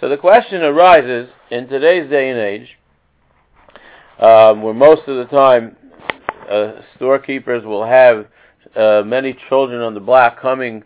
So 0.00 0.08
the 0.08 0.16
question 0.16 0.62
arises 0.62 1.28
in 1.50 1.68
today's 1.68 2.08
day 2.08 2.30
and 2.30 2.38
age, 2.38 2.68
um, 4.18 4.62
where 4.62 4.74
most 4.74 5.02
of 5.06 5.16
the 5.18 5.26
time 5.26 5.76
uh, 6.50 6.80
storekeepers 6.96 7.64
will 7.64 7.84
have 7.84 8.26
uh, 8.74 9.02
many 9.04 9.36
children 9.48 9.82
on 9.82 9.92
the 9.92 10.00
block 10.00 10.40
coming 10.40 10.82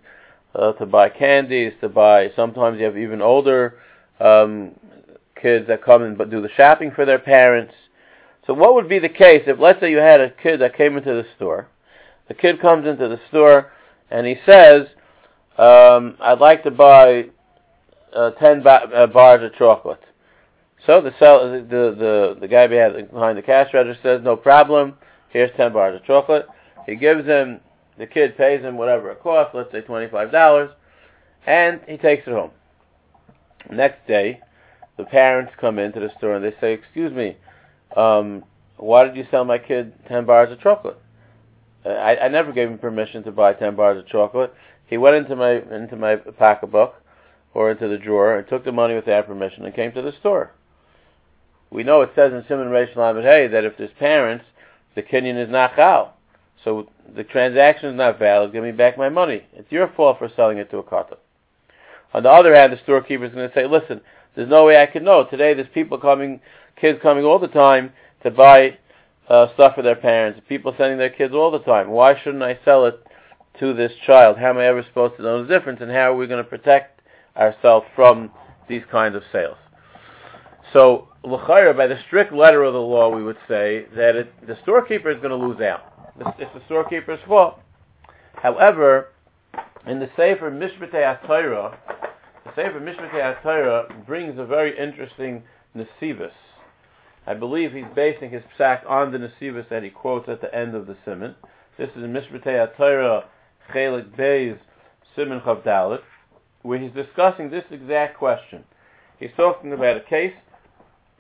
uh, 0.55 0.73
to 0.73 0.87
buy 0.87 1.09
candies, 1.09 1.73
to 1.81 1.89
buy. 1.89 2.31
Sometimes 2.35 2.79
you 2.79 2.85
have 2.87 2.99
even 2.99 3.23
older 3.23 3.79
um, 4.19 4.73
kids 5.41 5.67
that 5.69 5.85
come 5.85 6.03
and 6.03 6.19
do 6.31 6.41
the 6.41 6.49
shopping 6.57 6.91
for 6.91 7.05
their 7.05 7.19
parents. 7.19 7.75
So 8.47 8.55
what 8.55 8.75
would 8.75 8.89
be 8.89 8.99
the 8.99 9.09
case 9.09 9.43
if, 9.47 9.59
let's 9.59 9.81
say, 9.81 9.91
you 9.91 9.99
had 9.99 10.21
a 10.21 10.31
kid 10.31 10.61
that 10.61 10.77
came 10.77 10.97
into 10.97 11.13
the 11.13 11.27
store. 11.37 11.69
The 12.29 12.35
kid 12.35 12.61
comes 12.61 12.87
into 12.87 13.09
the 13.09 13.21
store 13.29 13.73
and 14.11 14.27
he 14.27 14.37
says, 14.47 14.87
um, 15.59 16.17
"I'd 16.21 16.41
like 16.41 16.63
to 16.65 16.71
buy 16.71 17.27
uh, 18.15 18.31
ten 18.33 18.63
ba- 18.63 18.91
uh, 18.95 19.07
bars 19.07 19.43
of 19.43 19.55
chocolate." 19.57 20.03
So 20.87 21.01
the 21.01 21.15
sell, 21.19 21.51
the 21.51 21.67
the 21.69 22.37
the 22.41 22.49
guy 22.49 22.67
behind 22.67 23.39
the 23.39 23.43
cash 23.43 23.73
register 23.73 24.17
says, 24.17 24.25
"No 24.25 24.37
problem. 24.37 24.95
Here's 25.31 25.51
ten 25.57 25.73
bars 25.73 25.97
of 25.97 26.05
chocolate." 26.07 26.47
He 26.87 26.97
gives 26.97 27.27
him 27.27 27.61
the 27.99 28.07
kid 28.07 28.37
pays 28.37 28.63
him 28.63 28.77
whatever 28.77 29.11
it 29.11 29.23
costs, 29.23 29.55
let's 29.55 29.71
say 29.71 29.81
$25, 29.81 30.73
and 31.47 31.81
he 31.87 31.97
takes 31.97 32.27
it 32.27 32.33
home. 32.33 32.51
Next 33.71 34.07
day, 34.07 34.41
the 34.97 35.05
parents 35.05 35.53
come 35.61 35.79
into 35.79 36.01
the 36.01 36.11
store 36.19 36.35
and 36.35 36.45
they 36.45 36.55
say, 36.61 36.73
excuse 36.73 37.13
me, 37.13 37.37
um, 37.97 38.45
why 38.77 39.05
did 39.05 39.17
you 39.17 39.27
sell 39.31 39.45
my 39.45 39.59
kid 39.59 39.93
10 40.09 40.25
bars 40.27 40.53
of 40.53 40.61
chocolate? 40.61 40.99
I, 41.85 42.17
I 42.17 42.29
never 42.29 42.53
gave 42.53 42.69
him 42.69 42.79
permission 42.79 43.23
to 43.25 43.33
buy 43.33 43.53
10 43.53 43.77
bars 43.77 43.99
of 43.99 44.09
chocolate. 44.09 44.55
He 44.87 44.97
went 44.97 45.17
into 45.17 45.37
my, 45.37 45.53
into 45.75 45.97
my 45.97 46.17
pocketbook 46.17 46.95
or 47.53 47.71
into 47.71 47.89
the 47.89 47.99
drawer 47.99 48.37
and 48.37 48.49
took 48.49 48.65
the 48.65 48.73
money 48.73 48.95
without 48.95 49.27
permission 49.27 49.65
and 49.65 49.75
came 49.75 49.93
to 49.93 50.03
the 50.03 50.13
store. 50.21 50.53
We 51.71 51.83
know 51.83 52.03
it 52.03 52.11
says 52.15 52.33
in 52.33 52.45
Simon 52.49 52.69
Reish 52.69 52.95
Lamed 52.97 53.25
Hey 53.25 53.49
that 53.49 53.65
if 53.65 53.77
there's 53.77 53.91
parents, 53.99 54.45
the 54.95 55.03
kinyan 55.03 55.43
is 55.43 55.51
not 55.51 55.75
chal. 55.75 56.15
So 56.63 56.89
the 57.15 57.25
transaction 57.25 57.91
is 57.91 57.97
not 57.97 58.19
valid. 58.19 58.53
Give 58.53 58.63
me 58.63 58.73
back 58.73 58.97
my 58.97 59.09
money. 59.09 59.45
It's 59.53 59.71
your 59.71 59.89
fault 59.97 60.19
for 60.19 60.31
selling 60.35 60.59
it 60.59 60.71
to 60.71 60.79
a 60.79 60.83
kata. 60.83 61.19
On 62.15 62.23
the 62.23 62.31
other 62.31 62.55
hand, 62.55 62.73
the 62.73 62.79
storekeeper 62.83 63.25
is 63.25 63.35
going 63.35 63.49
to 63.49 63.55
say, 63.55 63.67
listen, 63.67 64.01
there's 64.35 64.49
no 64.49 64.65
way 64.65 64.81
I 64.81 64.87
can 64.87 65.05
know. 65.05 65.25
Today 65.25 65.55
there's 65.55 65.69
people 65.73 65.99
coming, 65.99 66.41
kids 66.81 66.99
coming 67.03 67.25
all 67.25 67.39
the 67.39 67.49
time 67.49 67.93
to 68.23 68.31
buy 68.31 68.79
uh, 69.29 69.53
stuff 69.55 69.75
for 69.75 69.83
their 69.83 69.97
parents. 69.97 70.41
People 70.49 70.75
sending 70.77 70.99
their 70.99 71.11
kids 71.11 71.35
all 71.35 71.51
the 71.51 71.61
time. 71.61 71.91
Why 71.91 72.21
shouldn't 72.23 72.43
I 72.43 72.59
sell 72.65 72.87
it 72.87 73.05
to 73.61 73.73
this 73.73 73.93
child? 74.07 74.37
How 74.39 74.51
am 74.51 74.59
I 74.59 74.67
ever 74.67 74.83
supposed 74.83 75.17
to 75.17 75.23
know 75.23 75.45
the 75.45 75.49
difference? 75.49 75.81
And 75.81 75.91
how 75.91 76.13
are 76.13 76.17
we 76.17 76.27
going 76.27 76.43
to 76.43 76.49
protect 76.49 77.01
ourselves 77.37 77.87
from 77.95 78.31
these 78.69 78.83
kinds 78.91 79.17
of 79.17 79.23
sales? 79.33 79.57
So, 80.73 81.09
l'chayra, 81.23 81.77
by 81.77 81.87
the 81.87 81.99
strict 82.07 82.33
letter 82.33 82.65
of 82.65 82.73
the 82.73 82.81
law, 82.81 83.15
we 83.15 83.23
would 83.23 83.39
say 83.47 83.87
that 83.95 84.17
it, 84.17 84.47
the 84.47 84.59
storekeeper 84.63 85.11
is 85.11 85.19
going 85.19 85.31
to 85.31 85.37
lose 85.37 85.61
out 85.61 85.95
it's 86.39 86.53
the 86.55 86.63
storekeeper's 86.67 87.21
fault. 87.27 87.61
However, 88.35 89.09
in 89.87 90.01
the 90.01 90.09
Sefer 90.17 90.51
Mishpatei 90.51 91.21
HaTorah, 91.23 91.77
Sefer 92.57 92.81
Mishpatei 92.81 93.43
HaTorah 93.43 94.07
brings 94.07 94.39
a 94.39 94.45
very 94.45 94.79
interesting 94.79 95.43
nesivus. 95.77 96.31
I 97.27 97.35
believe 97.35 97.73
he's 97.73 97.85
basing 97.97 98.31
his 98.31 98.45
psak 98.57 98.89
on 98.89 99.11
the 99.11 99.19
nesivus 99.19 99.69
that 99.71 99.83
he 99.83 99.91
quotes 99.91 100.29
at 100.29 100.41
the 100.41 100.55
end 100.55 100.77
of 100.77 100.87
the 100.87 100.97
simon. 101.05 101.35
This 101.77 101.91
is 101.97 102.05
in 102.05 102.13
Mishpatei 102.13 102.77
HaTorah 102.79 103.25
Chelik 103.73 104.17
Beis 104.17 104.59
Simon 105.17 105.41
Chavdalit, 105.41 106.03
where 106.63 106.79
he's 106.79 106.93
discussing 106.93 107.51
this 107.51 107.65
exact 107.73 108.17
question. 108.19 108.63
He's 109.19 109.31
talking 109.37 109.73
about 109.73 109.97
a 109.97 110.01
case 110.01 110.35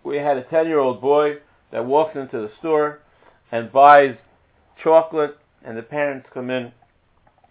where 0.04 0.20
he 0.20 0.24
had 0.24 0.36
a 0.36 0.44
10-year-old 0.44 1.00
boy 1.00 1.38
that 1.72 1.84
walks 1.84 2.14
into 2.14 2.38
the 2.38 2.50
store 2.60 3.00
and 3.50 3.72
buys 3.72 4.14
chocolate, 4.82 5.36
and 5.64 5.76
the 5.76 5.82
parents 5.82 6.28
come 6.32 6.50
in 6.50 6.70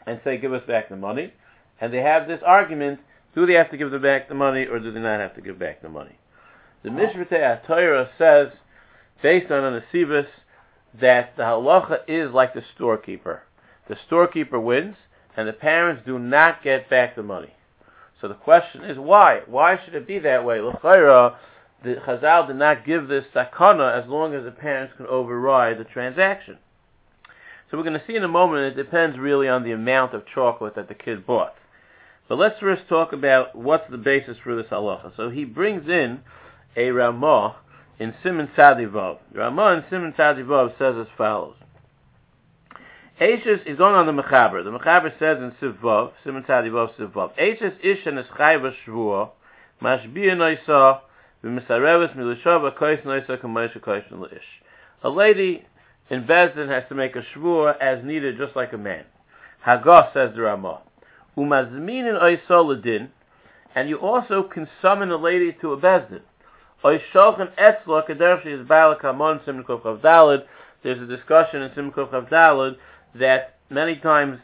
and 0.05 0.21
say, 0.23 0.37
give 0.37 0.53
us 0.53 0.65
back 0.65 0.87
the 0.87 0.95
money. 0.95 1.33
And 1.81 1.93
they 1.93 1.97
have 1.97 2.29
this 2.29 2.41
argument, 2.45 2.99
do 3.35 3.45
they 3.45 3.53
have 3.53 3.71
to 3.71 3.77
give 3.77 3.91
them 3.91 4.01
back 4.01 4.27
the 4.27 4.35
money, 4.35 4.65
or 4.65 4.79
do 4.79 4.91
they 4.91 4.99
not 4.99 5.19
have 5.19 5.35
to 5.35 5.41
give 5.41 5.59
back 5.59 5.81
the 5.81 5.89
money? 5.89 6.17
The 6.83 6.89
oh. 6.89 6.93
Mishpatei 6.93 7.65
Torah 7.65 8.09
says, 8.17 8.49
based 9.21 9.51
on 9.51 9.63
a 9.63 9.81
Nesivus, 9.81 10.27
that 10.99 11.35
the 11.37 11.43
halacha 11.43 11.99
is 12.07 12.31
like 12.31 12.53
the 12.53 12.63
storekeeper. 12.75 13.41
The 13.87 13.97
storekeeper 14.05 14.59
wins, 14.59 14.95
and 15.35 15.47
the 15.47 15.53
parents 15.53 16.03
do 16.05 16.19
not 16.19 16.63
get 16.63 16.89
back 16.89 17.15
the 17.15 17.23
money. 17.23 17.53
So 18.21 18.27
the 18.27 18.35
question 18.35 18.83
is 18.83 18.97
why? 18.97 19.41
Why 19.47 19.77
should 19.83 19.95
it 19.95 20.07
be 20.07 20.19
that 20.19 20.45
way? 20.45 20.61
L'chayra, 20.61 21.35
the 21.83 21.95
Chazal 21.95 22.47
did 22.47 22.55
not 22.55 22.85
give 22.85 23.07
this 23.07 23.25
sakana 23.35 24.01
as 24.01 24.07
long 24.09 24.33
as 24.33 24.45
the 24.45 24.51
parents 24.51 24.93
can 24.95 25.07
override 25.07 25.77
the 25.77 25.83
transaction. 25.83 26.57
So 27.69 27.77
we're 27.77 27.83
going 27.83 27.99
to 27.99 28.05
see 28.05 28.15
in 28.15 28.23
a 28.23 28.29
moment, 28.29 28.65
it 28.65 28.81
depends 28.81 29.17
really 29.17 29.49
on 29.49 29.63
the 29.63 29.71
amount 29.71 30.13
of 30.13 30.23
chocolate 30.25 30.75
that 30.75 30.87
the 30.87 30.93
kid 30.93 31.25
bought. 31.25 31.55
But 32.27 32.37
let's 32.37 32.59
first 32.59 32.87
talk 32.87 33.13
about 33.13 33.55
what's 33.55 33.89
the 33.89 33.97
basis 33.97 34.37
for 34.43 34.55
this 34.55 34.67
halacha. 34.67 35.15
So 35.17 35.29
he 35.29 35.43
brings 35.43 35.89
in 35.89 36.21
a 36.75 36.89
Ramah 36.91 37.57
in 37.99 38.13
Simon 38.23 38.49
Sadivov. 38.57 39.19
Ramah 39.33 39.73
in 39.73 39.83
Simon 39.89 40.13
Sadivov 40.17 40.77
says 40.77 40.95
as 40.99 41.07
follows. 41.17 41.55
Ashes 43.19 43.59
is 43.65 43.77
going 43.77 43.93
on 43.93 44.07
the 44.07 44.23
Mechaber. 44.23 44.63
The 44.63 44.71
Mechaber 44.71 45.17
says 45.19 45.37
in 45.37 45.51
Sivvav, 45.61 46.13
Simon 46.23 46.43
Sadivov 46.43 46.95
Sivvav, 46.95 47.31
Ashes 47.37 47.73
ish 47.83 48.05
and 48.05 48.17
eschayva 48.17 48.73
shvuah, 48.87 49.29
mashbiya 49.81 50.35
noisa, 50.35 51.01
v'misareves 51.43 52.15
milushav 52.15 52.71
akois 52.71 53.03
noisa 53.05 53.37
kamoisha 53.37 53.79
kois 53.79 54.33
ish. 54.33 54.41
A 55.03 55.09
lady 55.09 55.63
in 56.09 56.23
Beis 56.23 56.55
Din 56.55 56.69
has 56.69 56.83
to 56.89 56.95
make 56.95 57.15
a 57.15 57.23
shvur 57.35 57.77
as 57.79 58.03
needed, 58.03 58.37
just 58.37 58.55
like 58.55 58.73
a 58.73 58.77
man. 58.77 59.05
Hagos 59.63 60.13
says 60.13 60.31
the 60.35 60.41
Ramah. 60.41 60.81
Umazmin 61.37 62.07
in 62.07 62.15
Oysoladin, 62.15 63.09
and 63.75 63.89
you 63.89 63.97
also 63.97 64.43
can 64.43 64.67
summon 64.81 65.11
a 65.11 65.17
lady 65.17 65.55
to 65.61 65.73
a 65.73 65.77
Beis 65.77 66.09
Din. 66.09 66.21
Oyshochen 66.83 67.55
Etzla, 67.55 68.07
Kadershi 68.07 68.61
is 68.61 68.67
Balakamon 68.67 69.43
Simkov 69.45 70.01
Dalid. 70.01 70.45
There's 70.83 71.01
a 71.01 71.07
discussion 71.07 71.61
in 71.61 71.71
Simkov 71.71 72.29
Dalid 72.29 72.77
that 73.15 73.55
many 73.69 73.95
times 73.95 74.39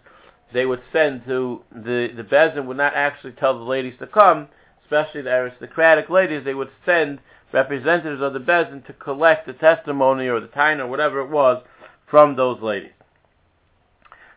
they 0.53 0.65
would 0.65 0.81
send 0.91 1.25
to 1.25 1.61
the 1.71 2.09
the 2.15 2.23
Beis 2.23 2.55
Din 2.55 2.65
would 2.65 2.77
not 2.77 2.95
actually 2.95 3.33
tell 3.33 3.57
the 3.57 3.65
ladies 3.65 3.93
to 3.99 4.07
come, 4.07 4.47
especially 4.83 5.21
the 5.21 5.31
aristocratic 5.31 6.09
ladies. 6.09 6.43
They 6.43 6.55
would 6.55 6.71
send 6.85 7.19
representatives 7.53 8.21
of 8.21 8.33
the 8.33 8.39
Beis 8.39 8.69
Din 8.69 8.81
to 8.83 8.93
collect 8.93 9.45
the 9.45 9.53
testimony 9.53 10.27
or 10.27 10.39
the 10.39 10.47
time 10.47 10.79
or 10.79 10.87
whatever 10.87 11.19
it 11.19 11.29
was 11.29 11.63
from 12.09 12.35
those 12.35 12.61
ladies. 12.61 12.91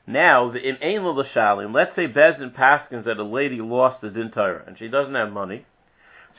Now, 0.07 0.51
the 0.51 0.61
in 0.61 0.77
Ein 0.83 1.07
L'Shalim, 1.07 1.73
let's 1.75 1.95
say 1.95 2.09
Beis 2.09 2.39
Din 2.39 2.51
Paskins 2.51 3.05
that 3.05 3.19
a 3.19 3.23
lady 3.23 3.61
lost 3.61 4.01
the 4.01 4.11
Din 4.11 4.31
Torah 4.31 4.65
and 4.67 4.77
she 4.79 4.89
doesn't 4.89 5.15
have 5.15 5.33
money. 5.33 5.65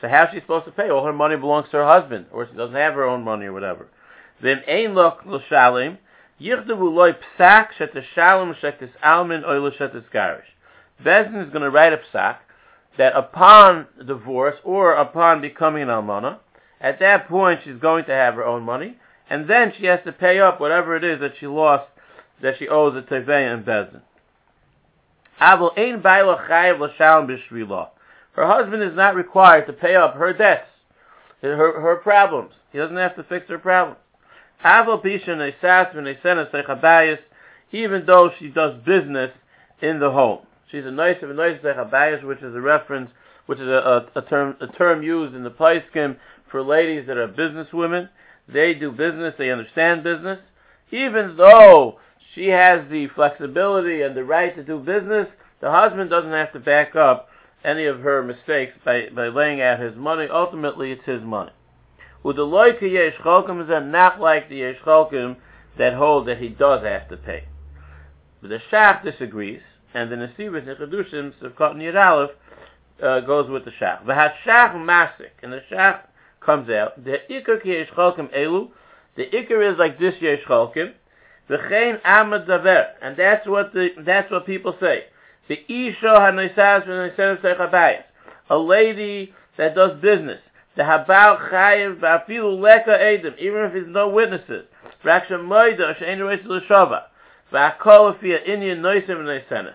So 0.00 0.08
how's 0.08 0.28
she 0.32 0.40
supposed 0.40 0.66
to 0.66 0.72
pay? 0.72 0.90
All 0.90 1.04
her 1.06 1.12
money 1.12 1.36
belongs 1.36 1.68
to 1.70 1.78
her 1.78 1.86
husband, 1.86 2.26
or 2.30 2.46
she 2.46 2.56
doesn't 2.56 2.74
have 2.74 2.94
her 2.94 3.04
own 3.04 3.22
money 3.22 3.46
or 3.46 3.52
whatever. 3.52 3.88
Then 4.42 4.62
Ein 4.68 4.94
L'Shalim, 4.94 5.98
Yichdavu 6.40 6.92
loy 6.92 7.12
psak 7.38 7.68
shetes 7.78 8.04
shalom 8.14 8.54
shetes 8.60 8.90
almin 9.02 9.44
oil 9.44 9.70
shetes 9.70 10.04
garish. 10.12 10.44
Beis 11.02 11.30
Din 11.30 11.40
is 11.40 11.50
going 11.50 11.62
to 11.62 11.70
write 11.70 11.92
a 11.92 12.00
psak 12.12 12.36
that 12.98 13.16
upon 13.16 13.86
divorce 14.06 14.56
or 14.62 14.92
upon 14.92 15.40
becoming 15.40 15.84
an 15.84 15.88
almana, 15.88 16.38
at 16.80 17.00
that 17.00 17.28
point, 17.28 17.60
she's 17.64 17.78
going 17.78 18.04
to 18.04 18.12
have 18.12 18.34
her 18.34 18.44
own 18.44 18.62
money, 18.62 18.98
and 19.30 19.48
then 19.48 19.72
she 19.78 19.86
has 19.86 20.00
to 20.04 20.12
pay 20.12 20.38
up 20.38 20.60
whatever 20.60 20.94
it 20.96 21.02
is 21.02 21.20
that 21.20 21.32
she 21.40 21.46
lost, 21.46 21.88
that 22.44 22.58
she 22.58 22.68
owes 22.68 22.94
at 22.96 23.08
Tevei 23.08 23.52
and 23.52 23.64
Beis 23.64 23.90
Din. 23.90 24.02
Her 28.36 28.46
husband 28.46 28.82
is 28.82 28.94
not 28.94 29.14
required 29.14 29.66
to 29.66 29.72
pay 29.72 29.96
up 29.96 30.14
her 30.14 30.32
debts, 30.34 30.68
her, 31.40 31.80
her 31.80 31.96
problems. 31.96 32.52
He 32.70 32.78
doesn't 32.78 32.96
have 32.96 33.16
to 33.16 33.24
fix 33.24 33.48
her 33.48 33.58
problems. 33.58 33.98
Even 37.72 38.06
though 38.06 38.30
she 38.38 38.48
does 38.48 38.74
business 38.84 39.30
in 39.80 39.98
the 39.98 40.10
home. 40.10 40.40
She's 40.70 40.84
a 40.84 40.90
nice 40.90 41.22
of 41.22 41.30
a 41.30 41.34
nice 41.34 41.62
which 42.24 42.42
is 42.42 42.54
a 42.54 42.60
reference, 42.60 43.10
which 43.46 43.58
is 43.58 43.68
a, 43.68 44.08
a, 44.14 44.18
a 44.18 44.22
term 44.22 44.56
a 44.60 44.66
term 44.66 45.02
used 45.02 45.34
in 45.34 45.44
the 45.44 45.50
Paiskim 45.50 46.16
for 46.50 46.62
ladies 46.62 47.06
that 47.06 47.16
are 47.16 47.28
businesswomen. 47.28 48.08
They 48.48 48.74
do 48.74 48.90
business, 48.90 49.34
they 49.38 49.50
understand 49.50 50.04
business. 50.04 50.40
Even 50.90 51.36
though 51.36 51.98
she 52.34 52.48
has 52.48 52.88
the 52.90 53.08
flexibility 53.08 54.02
and 54.02 54.16
the 54.16 54.24
right 54.24 54.54
to 54.56 54.64
do 54.64 54.78
business, 54.78 55.28
the 55.60 55.70
husband 55.70 56.10
doesn't 56.10 56.32
have 56.32 56.52
to 56.52 56.60
back 56.60 56.96
up 56.96 57.28
any 57.64 57.86
of 57.86 58.00
her 58.00 58.22
mistakes 58.22 58.74
by, 58.84 59.08
by 59.14 59.28
laying 59.28 59.60
out 59.60 59.80
his 59.80 59.96
money. 59.96 60.28
Ultimately, 60.30 60.92
it's 60.92 61.04
his 61.04 61.22
money. 61.22 61.52
With 62.22 62.36
the 62.36 62.42
loika 62.42 62.90
yesh 62.90 63.14
is 63.14 63.92
not 63.92 64.20
like 64.20 64.48
the 64.48 64.56
yesh 64.56 64.76
that 65.76 65.94
hold 65.94 66.28
that 66.28 66.38
he 66.38 66.48
does 66.48 66.84
have 66.84 67.08
to 67.08 67.16
pay. 67.16 67.44
But 68.40 68.50
the 68.50 68.60
Shach 68.70 69.02
disagrees, 69.02 69.62
and 69.94 70.10
the 70.10 70.16
Nesivas 70.16 70.68
and 70.68 70.78
Chedushim, 70.78 71.32
Sivkot 71.40 71.76
Yud 71.76 71.96
Aleph, 71.96 72.30
uh, 73.02 73.20
goes 73.20 73.50
with 73.50 73.64
the 73.64 73.70
Shach. 73.72 74.04
The 74.06 74.12
Hashach 74.12 74.74
Masik, 74.74 75.30
and 75.42 75.52
the 75.52 75.62
Shach 75.70 76.00
comes 76.40 76.68
out, 76.70 77.02
the 77.02 77.18
Iker 77.30 77.62
ki 77.62 77.70
Yesh 77.70 77.90
Cholkim 77.90 78.34
Elu, 78.34 78.70
the 79.16 79.26
Iker 79.26 79.72
is 79.72 79.78
like 79.78 79.98
this 79.98 80.14
Yesh 80.20 80.40
Cholkim, 80.48 80.92
V'chein 81.48 82.00
Amad 82.02 82.86
and 83.02 83.16
that's 83.16 83.46
what 83.46 83.72
the, 83.72 83.90
that's 83.98 84.30
what 84.30 84.46
people 84.46 84.76
say. 84.80 85.04
The 85.48 85.60
Isha 85.68 86.06
HaNoisaz 86.06 86.86
v'Noisaz 86.86 87.40
Sechabayis, 87.42 88.02
a 88.48 88.56
lady 88.56 89.34
that 89.58 89.74
does 89.74 90.00
business, 90.00 90.40
the 90.76 90.82
Habal 90.82 91.50
Chayiv 91.50 92.00
v'Afilu 92.00 92.60
Leka 92.60 93.00
Edom, 93.00 93.34
even 93.38 93.60
if 93.62 93.72
there's 93.72 93.88
no 93.88 94.08
witnesses, 94.08 94.64
Raksha 95.04 95.32
Moida, 95.32 95.98
She'en 95.98 96.22
Reis 96.22 96.40
L'Shava, 96.46 97.02
v'Akol 97.52 98.18
Afia 98.18 98.46
Inyan 98.48 98.80
Noisim 98.80 99.18
Noisenis. 99.18 99.74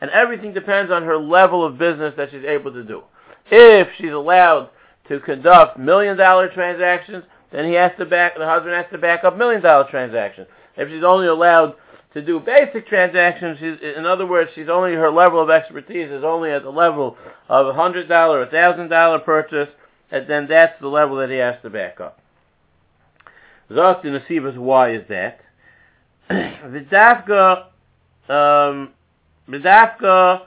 And 0.00 0.10
everything 0.10 0.54
depends 0.54 0.90
on 0.90 1.02
her 1.04 1.18
level 1.18 1.64
of 1.64 1.78
business 1.78 2.14
that 2.16 2.30
she's 2.30 2.44
able 2.44 2.72
to 2.72 2.82
do. 2.82 3.02
If 3.50 3.88
she's 3.98 4.12
allowed 4.12 4.70
to 5.08 5.20
conduct 5.20 5.78
million 5.78 6.16
dollar 6.16 6.48
transactions, 6.48 7.24
then 7.52 7.66
he 7.66 7.74
has 7.74 7.92
to 7.98 8.06
back, 8.06 8.36
the 8.36 8.46
husband 8.46 8.74
has 8.74 8.86
to 8.90 8.98
back 8.98 9.22
up 9.24 9.36
million 9.36 9.62
dollar 9.62 9.88
transactions. 9.90 10.48
If 10.76 10.88
she's 10.88 11.04
only 11.04 11.26
allowed 11.26 11.74
to 12.14 12.22
do 12.22 12.40
basic 12.40 12.86
transactions, 12.86 13.58
she's, 13.58 13.78
in 13.96 14.06
other 14.06 14.26
words, 14.26 14.50
she's 14.54 14.68
only, 14.68 14.94
her 14.94 15.10
level 15.10 15.40
of 15.40 15.50
expertise 15.50 16.10
is 16.10 16.24
only 16.24 16.50
at 16.50 16.62
the 16.62 16.70
level 16.70 17.16
of 17.48 17.66
a 17.66 17.72
hundred 17.72 18.08
dollar, 18.08 18.42
a 18.42 18.50
thousand 18.50 18.88
dollar 18.88 19.18
purchase, 19.18 19.68
and 20.10 20.28
then 20.28 20.46
that's 20.48 20.80
the 20.80 20.88
level 20.88 21.16
that 21.16 21.30
he 21.30 21.36
has 21.36 21.56
to 21.62 21.70
back 21.70 22.00
up. 22.00 22.20
Zok 23.70 24.02
the 24.02 24.08
Nesivus, 24.08 24.56
why 24.56 24.92
is 24.94 25.04
that? 25.08 25.40
Vidafka, 26.30 27.66
um, 28.28 28.90
Vidafka, 29.48 30.42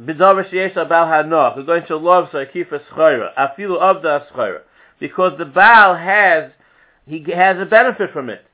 Bidavar 0.00 0.48
sheyesh 0.50 0.74
hanoch. 0.74 1.56
We're 1.56 1.64
going 1.64 1.86
to 1.86 1.96
love 1.96 2.28
so 2.32 2.44
kifa 2.46 2.80
schayra. 2.90 3.34
Afilu 3.36 4.02
the 4.02 4.24
schayra. 4.32 4.60
Because 4.98 5.36
the 5.38 5.44
Baal 5.44 5.96
has, 5.96 6.52
he 7.06 7.24
has 7.32 7.58
a 7.60 7.66
benefit 7.66 8.12
from 8.12 8.30
it. 8.30 8.44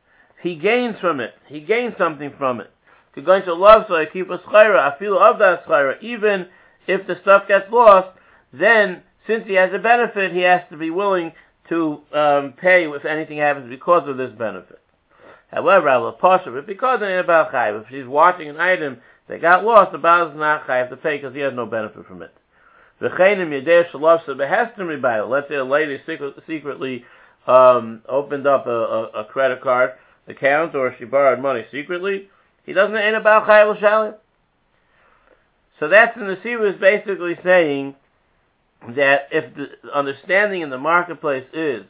He 0.46 0.54
gains 0.54 0.94
from 1.00 1.18
it. 1.18 1.34
He 1.48 1.60
gains 1.60 1.94
something 1.98 2.32
from 2.38 2.60
it. 2.60 2.70
We're 3.16 3.24
going 3.24 3.42
to 3.44 3.54
love 3.54 3.86
so 3.88 3.94
kifa 3.94 4.40
schayra. 4.44 4.96
Afilu 4.96 5.18
of 5.18 5.40
that 5.40 5.66
schayra. 5.66 6.00
Even 6.02 6.46
if 6.86 7.04
the 7.08 7.18
stuff 7.22 7.48
gets 7.48 7.68
lost, 7.72 8.16
then 8.52 9.02
since 9.26 9.44
he 9.48 9.54
has 9.54 9.72
a 9.74 9.78
benefit, 9.78 10.32
he 10.32 10.42
has 10.42 10.60
to 10.70 10.76
be 10.76 10.90
willing 10.90 11.32
to 11.68 12.00
um, 12.12 12.52
pay 12.52 12.88
if 12.88 13.04
anything 13.04 13.38
happens 13.38 13.68
because 13.68 14.08
of 14.08 14.18
this 14.18 14.30
benefit. 14.38 14.78
However, 15.50 15.88
I'll 15.88 16.06
apostrophe 16.06 16.64
because 16.64 17.02
of 17.02 17.08
about 17.08 17.50
chayv. 17.50 17.82
If 17.82 17.88
she's 17.90 18.06
watching 18.06 18.48
an 18.48 18.60
item 18.60 18.98
that 19.28 19.42
got 19.42 19.64
lost, 19.64 19.90
the 19.90 19.98
Baal 19.98 20.30
is 20.30 20.36
not 20.36 20.68
chayv 20.68 20.90
to 20.90 20.96
pay 20.96 21.16
because 21.16 21.34
he 21.34 21.40
has 21.40 21.54
no 21.54 21.66
benefit 21.66 22.06
from 22.06 22.22
it. 22.22 22.32
Let's 23.00 23.18
say 25.48 25.54
a 25.56 25.64
lady 25.64 26.00
secretly 26.46 27.04
um, 27.46 28.02
opened 28.08 28.46
up 28.46 28.66
a, 28.66 28.70
a, 28.70 29.02
a, 29.20 29.24
credit 29.24 29.60
card 29.60 29.92
account 30.28 30.74
or 30.74 30.94
she 30.98 31.04
borrowed 31.04 31.40
money 31.40 31.64
secretly. 31.70 32.28
He 32.64 32.72
doesn't 32.72 32.96
ain't 32.96 33.16
about 33.16 33.46
chayv 33.46 33.78
shalim. 33.78 34.14
So 35.78 35.88
that's 35.88 36.16
the 36.16 36.38
Siva 36.42 36.74
is 36.74 36.80
basically 36.80 37.38
saying 37.44 37.94
that 38.96 39.28
if 39.30 39.54
the 39.54 39.68
understanding 39.92 40.62
in 40.62 40.70
the 40.70 40.78
marketplace 40.78 41.46
is 41.52 41.84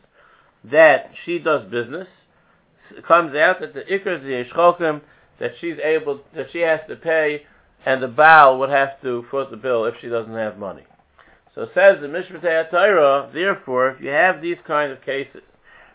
that 0.64 1.10
she 1.24 1.38
does 1.38 1.70
business, 1.70 2.08
it 2.96 3.06
comes 3.06 3.34
out 3.36 3.60
that 3.60 3.74
the 3.74 3.82
ikr 3.82 4.22
yeshchokim 4.22 5.00
that 5.38 5.52
she's 5.60 5.76
able 5.82 6.20
that 6.34 6.46
she 6.52 6.60
has 6.60 6.80
to 6.88 6.96
pay, 6.96 7.42
and 7.84 8.02
the 8.02 8.08
Baal 8.08 8.58
would 8.58 8.70
have 8.70 9.00
to 9.02 9.24
foot 9.30 9.50
the 9.50 9.56
bill 9.56 9.84
if 9.84 9.94
she 10.00 10.08
doesn't 10.08 10.34
have 10.34 10.58
money. 10.58 10.82
So 11.54 11.62
it 11.62 11.70
says 11.74 11.98
the 12.00 12.06
Mishpatei 12.06 12.70
Torah. 12.70 13.30
Therefore, 13.32 13.90
if 13.90 14.00
you 14.00 14.10
have 14.10 14.42
these 14.42 14.58
kind 14.66 14.92
of 14.92 15.02
cases 15.02 15.42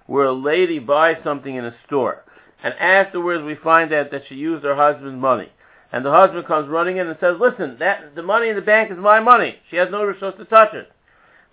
where 0.08 0.26
a 0.26 0.34
lady 0.34 0.80
buys 0.80 1.18
something 1.24 1.56
in 1.56 1.66
a 1.66 1.76
store, 1.86 2.24
and 2.64 2.74
afterwards 2.76 3.44
we 3.44 3.56
find 3.56 3.94
out 3.94 4.12
that 4.12 4.24
she 4.28 4.36
used 4.36 4.64
her 4.64 4.76
husband's 4.76 5.22
money, 5.22 5.50
and 5.92 6.06
the 6.06 6.12
husband 6.12 6.46
comes 6.46 6.70
running 6.70 6.98
in 6.98 7.08
and 7.08 7.18
says, 7.20 7.38
"Listen, 7.40 7.78
that 7.80 8.16
the 8.16 8.24
money 8.24 8.50
in 8.50 8.56
the 8.56 8.62
bank 8.62 8.92
is 8.92 8.98
my 8.98 9.20
money. 9.20 9.58
She 9.70 9.78
has 9.78 9.90
no 9.92 10.04
resource 10.04 10.36
to 10.38 10.46
touch 10.46 10.74
it." 10.74 10.92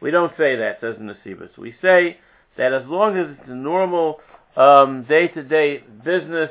We 0.01 0.11
don't 0.11 0.33
say 0.37 0.57
that, 0.57 0.81
says 0.81 0.97
Nesivus. 0.97 1.57
We 1.59 1.75
say 1.83 2.19
that 2.57 2.73
as 2.73 2.87
long 2.87 3.17
as 3.17 3.31
it's 3.31 3.49
a 3.49 3.55
normal 3.55 4.21
um, 4.57 5.05
day-to-day 5.05 5.85
business 6.05 6.51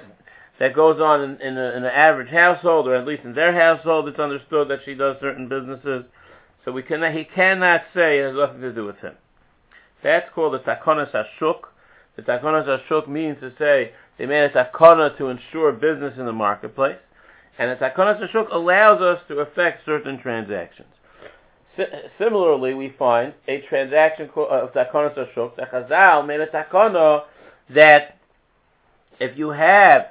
that 0.60 0.74
goes 0.74 1.00
on 1.00 1.22
in, 1.22 1.41
in, 1.41 1.58
a, 1.58 1.72
in, 1.72 1.84
an 1.84 1.91
average 1.91 2.30
household, 2.30 2.88
or 2.88 2.96
at 2.96 3.06
least 3.06 3.24
in 3.24 3.34
their 3.34 3.54
household, 3.54 4.08
it's 4.08 4.20
understood 4.20 4.70
that 4.70 4.80
she 4.86 4.96
does 4.96 5.17
certain 5.22 5.48
businesses. 5.48 6.04
So 6.65 6.72
we 6.72 6.84
cannot, 6.84 7.13
he 7.13 7.24
cannot 7.24 7.84
say 7.93 8.20
it 8.20 8.26
has 8.26 8.36
nothing 8.36 8.62
to 8.62 8.74
do 8.74 8.86
with 8.86 8.98
him. 8.98 9.13
That's 10.04 10.30
called 10.34 10.54
the 10.54 10.60
takonas 10.60 11.12
hashuk. 11.12 11.62
The 12.15 12.24
takonas 12.24 12.67
hashuk 12.67 13.08
means 13.08 13.39
to 13.39 13.54
say 13.58 13.93
they 14.17 14.25
made 14.25 14.43
a 14.43 14.49
takona 14.49 15.17
to 15.17 15.27
ensure 15.27 15.71
business 15.71 16.13
in 16.17 16.25
the 16.25 16.34
marketplace, 16.34 16.97
and 17.58 17.71
the 17.71 17.75
takonas 17.75 18.19
hashuk 18.21 18.51
allows 18.51 19.01
us 19.01 19.21
to 19.27 19.39
affect 19.39 19.86
certain 19.86 20.19
transactions. 20.19 20.89
Similarly, 22.17 22.73
we 22.73 22.95
find 22.97 23.34
a 23.47 23.62
transaction 23.62 24.30
uh, 24.36 24.41
of 24.41 24.73
takonas 24.73 25.15
hashuk. 25.15 25.56
The 25.56 25.63
Chazal 25.63 26.25
made 26.25 26.39
a 26.39 26.47
takona 26.47 27.23
that 27.69 28.17
if 29.19 29.38
you 29.38 29.49
have 29.49 30.08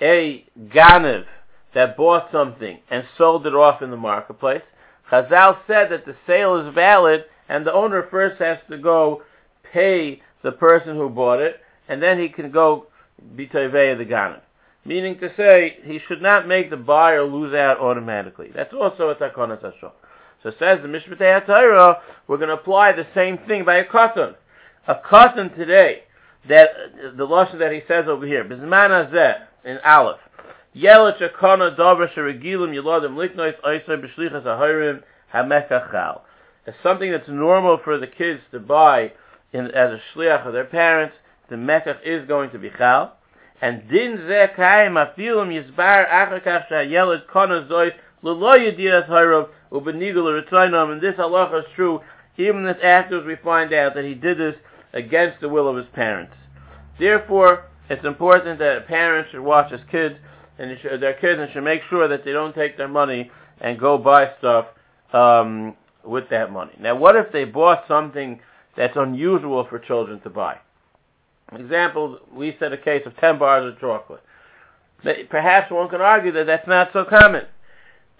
a 0.00 0.44
Ganev 0.58 1.24
that 1.74 1.96
bought 1.96 2.30
something 2.32 2.78
and 2.90 3.04
sold 3.16 3.46
it 3.46 3.54
off 3.54 3.82
in 3.82 3.90
the 3.90 3.96
marketplace, 3.96 4.62
Chazal 5.10 5.58
said 5.66 5.90
that 5.90 6.04
the 6.06 6.16
sale 6.26 6.56
is 6.56 6.74
valid 6.74 7.24
and 7.48 7.66
the 7.66 7.72
owner 7.72 8.06
first 8.10 8.40
has 8.40 8.58
to 8.70 8.78
go 8.78 9.22
pay 9.72 10.22
the 10.42 10.52
person 10.52 10.96
who 10.96 11.08
bought 11.08 11.40
it 11.40 11.60
and 11.88 12.02
then 12.02 12.18
he 12.18 12.28
can 12.28 12.50
go 12.50 12.86
be 13.36 13.46
Tevei 13.46 13.96
the 13.96 14.04
Ganev. 14.04 14.40
Meaning 14.84 15.18
to 15.20 15.30
say, 15.36 15.78
he 15.84 15.98
should 16.06 16.20
not 16.20 16.46
make 16.46 16.68
the 16.70 16.76
buyer 16.76 17.24
lose 17.24 17.54
out 17.54 17.78
automatically. 17.78 18.50
That's 18.54 18.74
also 18.74 19.08
a 19.08 19.14
Takonas 19.14 19.62
Hashok. 19.62 19.92
So 20.42 20.50
says 20.58 20.80
the 20.82 20.88
Mishpatei 20.88 21.46
Torah, 21.46 22.02
we're 22.28 22.36
going 22.36 22.48
to 22.48 22.54
apply 22.54 22.92
the 22.92 23.06
same 23.14 23.38
thing 23.48 23.64
by 23.64 23.76
a 23.76 23.84
katan. 23.86 24.34
A 24.86 24.96
cotton 24.96 25.50
today, 25.56 26.02
that 26.48 26.68
the 27.16 27.26
lashon 27.26 27.58
that 27.60 27.72
he 27.72 27.80
says 27.88 28.04
over 28.06 28.26
here, 28.26 28.44
Bizman 28.44 29.10
Hazeh, 29.10 29.46
in 29.64 29.78
Aleph, 29.78 30.20
Yelet 30.76 31.18
Shekona 31.18 31.74
Dover 31.74 32.08
Sheregilim 32.08 32.74
Yilodim 32.74 33.14
Liknois 33.14 33.54
Oisar 33.64 34.04
B'Shlichas 34.04 34.44
Ahirim 34.44 35.02
Hamekachal. 35.32 36.20
It's 36.66 36.76
something 36.82 37.10
that's 37.10 37.28
normal 37.28 37.78
for 37.82 37.98
the 37.98 38.06
kids 38.06 38.40
to 38.52 38.60
buy 38.60 39.12
in, 39.54 39.66
as 39.66 39.92
a 39.92 40.00
shliach 40.14 40.46
of 40.46 40.52
their 40.52 40.64
parents. 40.64 41.14
The 41.48 41.56
mekach 41.56 41.98
is 42.04 42.26
going 42.26 42.50
to 42.50 42.58
be 42.58 42.70
chal. 42.70 43.16
And 43.60 43.88
din 43.88 44.18
zeh 44.18 44.54
kaim 44.56 44.94
afilim 44.94 45.50
yizbar 45.52 46.08
achakach 46.08 46.68
shayeled 46.68 47.26
kona 47.28 47.66
zois 47.70 47.92
l'lo 48.22 48.58
yediras 48.58 49.08
harav 49.08 49.48
ubenigul 49.70 50.42
retrainam. 50.42 50.92
And 50.92 51.00
this 51.00 51.14
halacha 51.16 51.60
is 51.60 51.66
true 51.74 52.00
even 52.36 52.66
if 52.66 52.82
afterwards 52.82 53.26
we 53.26 53.36
find 53.36 53.72
out 53.72 53.94
that 53.94 54.04
he 54.04 54.14
did 54.14 54.38
this 54.38 54.56
against 54.92 55.40
the 55.40 55.48
will 55.48 55.68
of 55.68 55.76
his 55.76 55.86
parents. 55.94 56.32
Therefore, 56.98 57.66
it's 57.88 58.04
important 58.04 58.58
that 58.58 58.78
a 58.78 58.80
parent 58.82 59.28
should 59.30 59.40
watch 59.40 59.70
his 59.70 59.80
kids 59.90 60.16
and 60.58 60.76
should, 60.80 61.00
their 61.00 61.14
kids 61.14 61.40
and 61.40 61.52
should 61.52 61.64
make 61.64 61.82
sure 61.90 62.08
that 62.08 62.24
they 62.24 62.32
don't 62.32 62.54
take 62.54 62.76
their 62.76 62.88
money 62.88 63.30
and 63.60 63.78
go 63.78 63.98
buy 63.98 64.30
stuff 64.38 64.66
um, 65.12 65.74
with 66.04 66.28
that 66.30 66.52
money. 66.52 66.72
Now, 66.80 66.96
what 66.96 67.16
if 67.16 67.32
they 67.32 67.44
bought 67.44 67.84
something 67.88 68.40
that's 68.76 68.96
unusual 68.96 69.66
for 69.68 69.78
children 69.78 70.20
to 70.20 70.30
buy? 70.30 70.58
Example, 71.56 72.18
we 72.32 72.56
said 72.58 72.72
a 72.72 72.78
case 72.78 73.02
of 73.06 73.16
10 73.16 73.38
bars 73.38 73.72
of 73.72 73.80
chocolate. 73.80 74.22
Perhaps 75.28 75.70
one 75.70 75.88
can 75.88 76.00
argue 76.00 76.32
that 76.32 76.46
that's 76.46 76.66
not 76.66 76.90
so 76.92 77.04
common. 77.04 77.44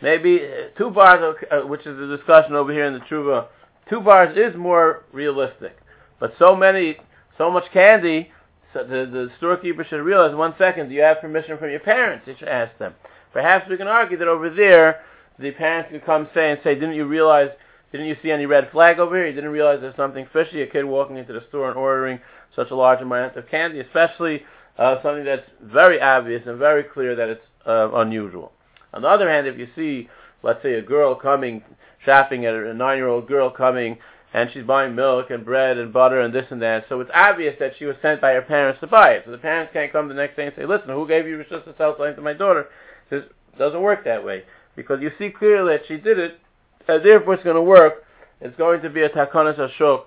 Maybe 0.03 0.41
uh, 0.41 0.77
two 0.77 0.91
bars, 0.91 1.37
uh, 1.51 1.67
which 1.67 1.87
is 1.87 1.97
the 1.99 2.17
discussion 2.17 2.55
over 2.55 2.73
here 2.73 2.85
in 2.85 2.95
the 2.95 3.01
Truva, 3.01 3.47
two 3.89 4.01
bars 4.01 4.37
is 4.37 4.55
more 4.57 5.05
realistic. 5.13 5.79
But 6.21 6.35
so 6.39 6.55
many, 6.55 6.97
so 7.39 7.51
much 7.51 7.65
candy, 7.73 8.31
so 8.73 8.83
the, 8.83 9.07
the 9.11 9.31
storekeeper 9.39 9.85
should 9.85 10.03
realize, 10.03 10.35
one 10.35 10.55
second, 10.59 10.89
do 10.89 10.95
you 10.95 11.03
have 11.03 11.21
permission 11.21 11.57
from 11.59 11.71
your 11.71 11.81
parents? 11.81 12.27
You 12.27 12.35
should 12.39 12.49
ask 12.49 12.77
them. 12.79 12.95
Perhaps 13.33 13.69
we 13.71 13.77
can 13.77 13.87
argue 13.87 14.19
that 14.19 14.29
over 14.29 14.51
there, 14.51 15.01
the 15.39 15.53
parents 15.53 15.91
could 15.91 16.05
come 16.05 16.29
say 16.35 16.51
and 16.51 16.61
say, 16.63 16.75
didn't 16.75 16.95
you 16.95 17.07
realize, 17.07 17.51
didn't 17.93 18.07
you 18.07 18.17
see 18.23 18.31
any 18.31 18.47
red 18.47 18.71
flag 18.73 18.99
over 18.99 19.17
here? 19.17 19.27
You 19.27 19.33
didn't 19.33 19.51
realize 19.51 19.81
there's 19.81 19.97
something 19.97 20.27
fishy, 20.33 20.63
a 20.63 20.67
kid 20.67 20.85
walking 20.85 21.17
into 21.17 21.33
the 21.33 21.45
store 21.49 21.69
and 21.69 21.79
ordering 21.79 22.21
such 22.57 22.71
a 22.71 22.75
large 22.75 23.01
amount 23.01 23.37
of 23.37 23.49
candy, 23.49 23.81
especially 23.81 24.43
uh, 24.79 25.03
something 25.03 25.25
that's 25.25 25.49
very 25.63 26.01
obvious 26.01 26.43
and 26.47 26.59
very 26.59 26.83
clear 26.83 27.15
that 27.15 27.29
it's 27.29 27.45
uh, 27.67 27.91
unusual. 27.95 28.53
On 28.93 29.03
the 29.03 29.09
other 29.09 29.29
hand, 29.29 29.47
if 29.47 29.59
you 29.59 29.69
see, 29.75 30.09
let's 30.43 30.63
say, 30.63 30.75
a 30.75 30.83
girl 30.83 31.15
coming, 31.15 31.63
shopping 32.05 32.45
at 32.45 32.55
a 32.55 32.75
nine-year-old 32.75 33.27
girl 33.27 33.51
coming 33.51 33.99
and 34.35 34.51
she's 34.53 34.65
buying 34.65 34.97
milk 34.97 35.31
and 35.31 35.45
bread 35.45 35.79
and 35.79 35.93
butter 35.93 36.21
and 36.21 36.35
this 36.35 36.47
and 36.51 36.61
that. 36.61 36.85
So 36.89 37.01
it's 37.01 37.11
obvious 37.15 37.55
that 37.61 37.75
she 37.79 37.85
was 37.85 37.95
sent 38.03 38.21
by 38.21 38.33
her 38.33 38.43
parents 38.43 38.81
to 38.81 38.89
buy 38.89 39.13
it. 39.13 39.23
So 39.25 39.31
the 39.31 39.39
parents 39.39 39.73
can't 39.73 39.93
come 39.93 40.09
the 40.09 40.15
next 40.15 40.37
day 40.37 40.47
and 40.47 40.55
say, 40.57 40.67
listen, 40.67 40.89
who 40.89 41.07
gave 41.07 41.27
you 41.27 41.39
just 41.49 41.65
to 41.67 41.75
sell 41.79 41.95
something 41.97 42.17
to 42.17 42.21
my 42.21 42.33
daughter? 42.33 42.67
This 43.11 43.23
doesn't 43.57 43.81
work 43.81 44.05
that 44.05 44.25
way 44.25 44.43
because 44.75 45.01
you 45.01 45.13
see 45.19 45.31
clearly 45.31 45.75
that 45.75 45.87
she 45.87 45.97
did 45.97 46.19
it, 46.19 46.41
and 46.89 47.05
therefore 47.05 47.35
it's 47.35 47.45
going 47.45 47.55
to 47.55 47.63
work. 47.63 48.05
It's 48.41 48.57
going 48.57 48.83
to 48.83 48.91
be 48.91 49.03
a 49.03 49.09
takanas 49.09 49.57
ashok, 49.57 50.07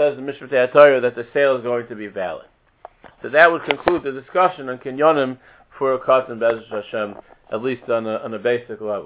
says 0.00 0.16
the 0.16 0.22
Mishpat 0.22 0.72
Torah, 0.72 0.98
that 1.02 1.14
the 1.14 1.26
sale 1.34 1.56
is 1.56 1.62
going 1.62 1.86
to 1.88 1.94
be 1.94 2.06
valid. 2.06 2.46
So 3.20 3.28
that 3.28 3.52
would 3.52 3.62
conclude 3.64 4.02
the 4.02 4.18
discussion 4.18 4.70
on 4.70 4.78
kinyonim 4.78 5.38
for 5.78 5.92
a 5.92 5.98
katan 5.98 6.38
Bezos 6.38 6.70
Hashem, 6.70 7.16
at 7.52 7.62
least 7.62 7.82
on 7.90 8.06
a, 8.06 8.16
on 8.16 8.32
a 8.32 8.38
basic 8.38 8.80
level. 8.80 8.92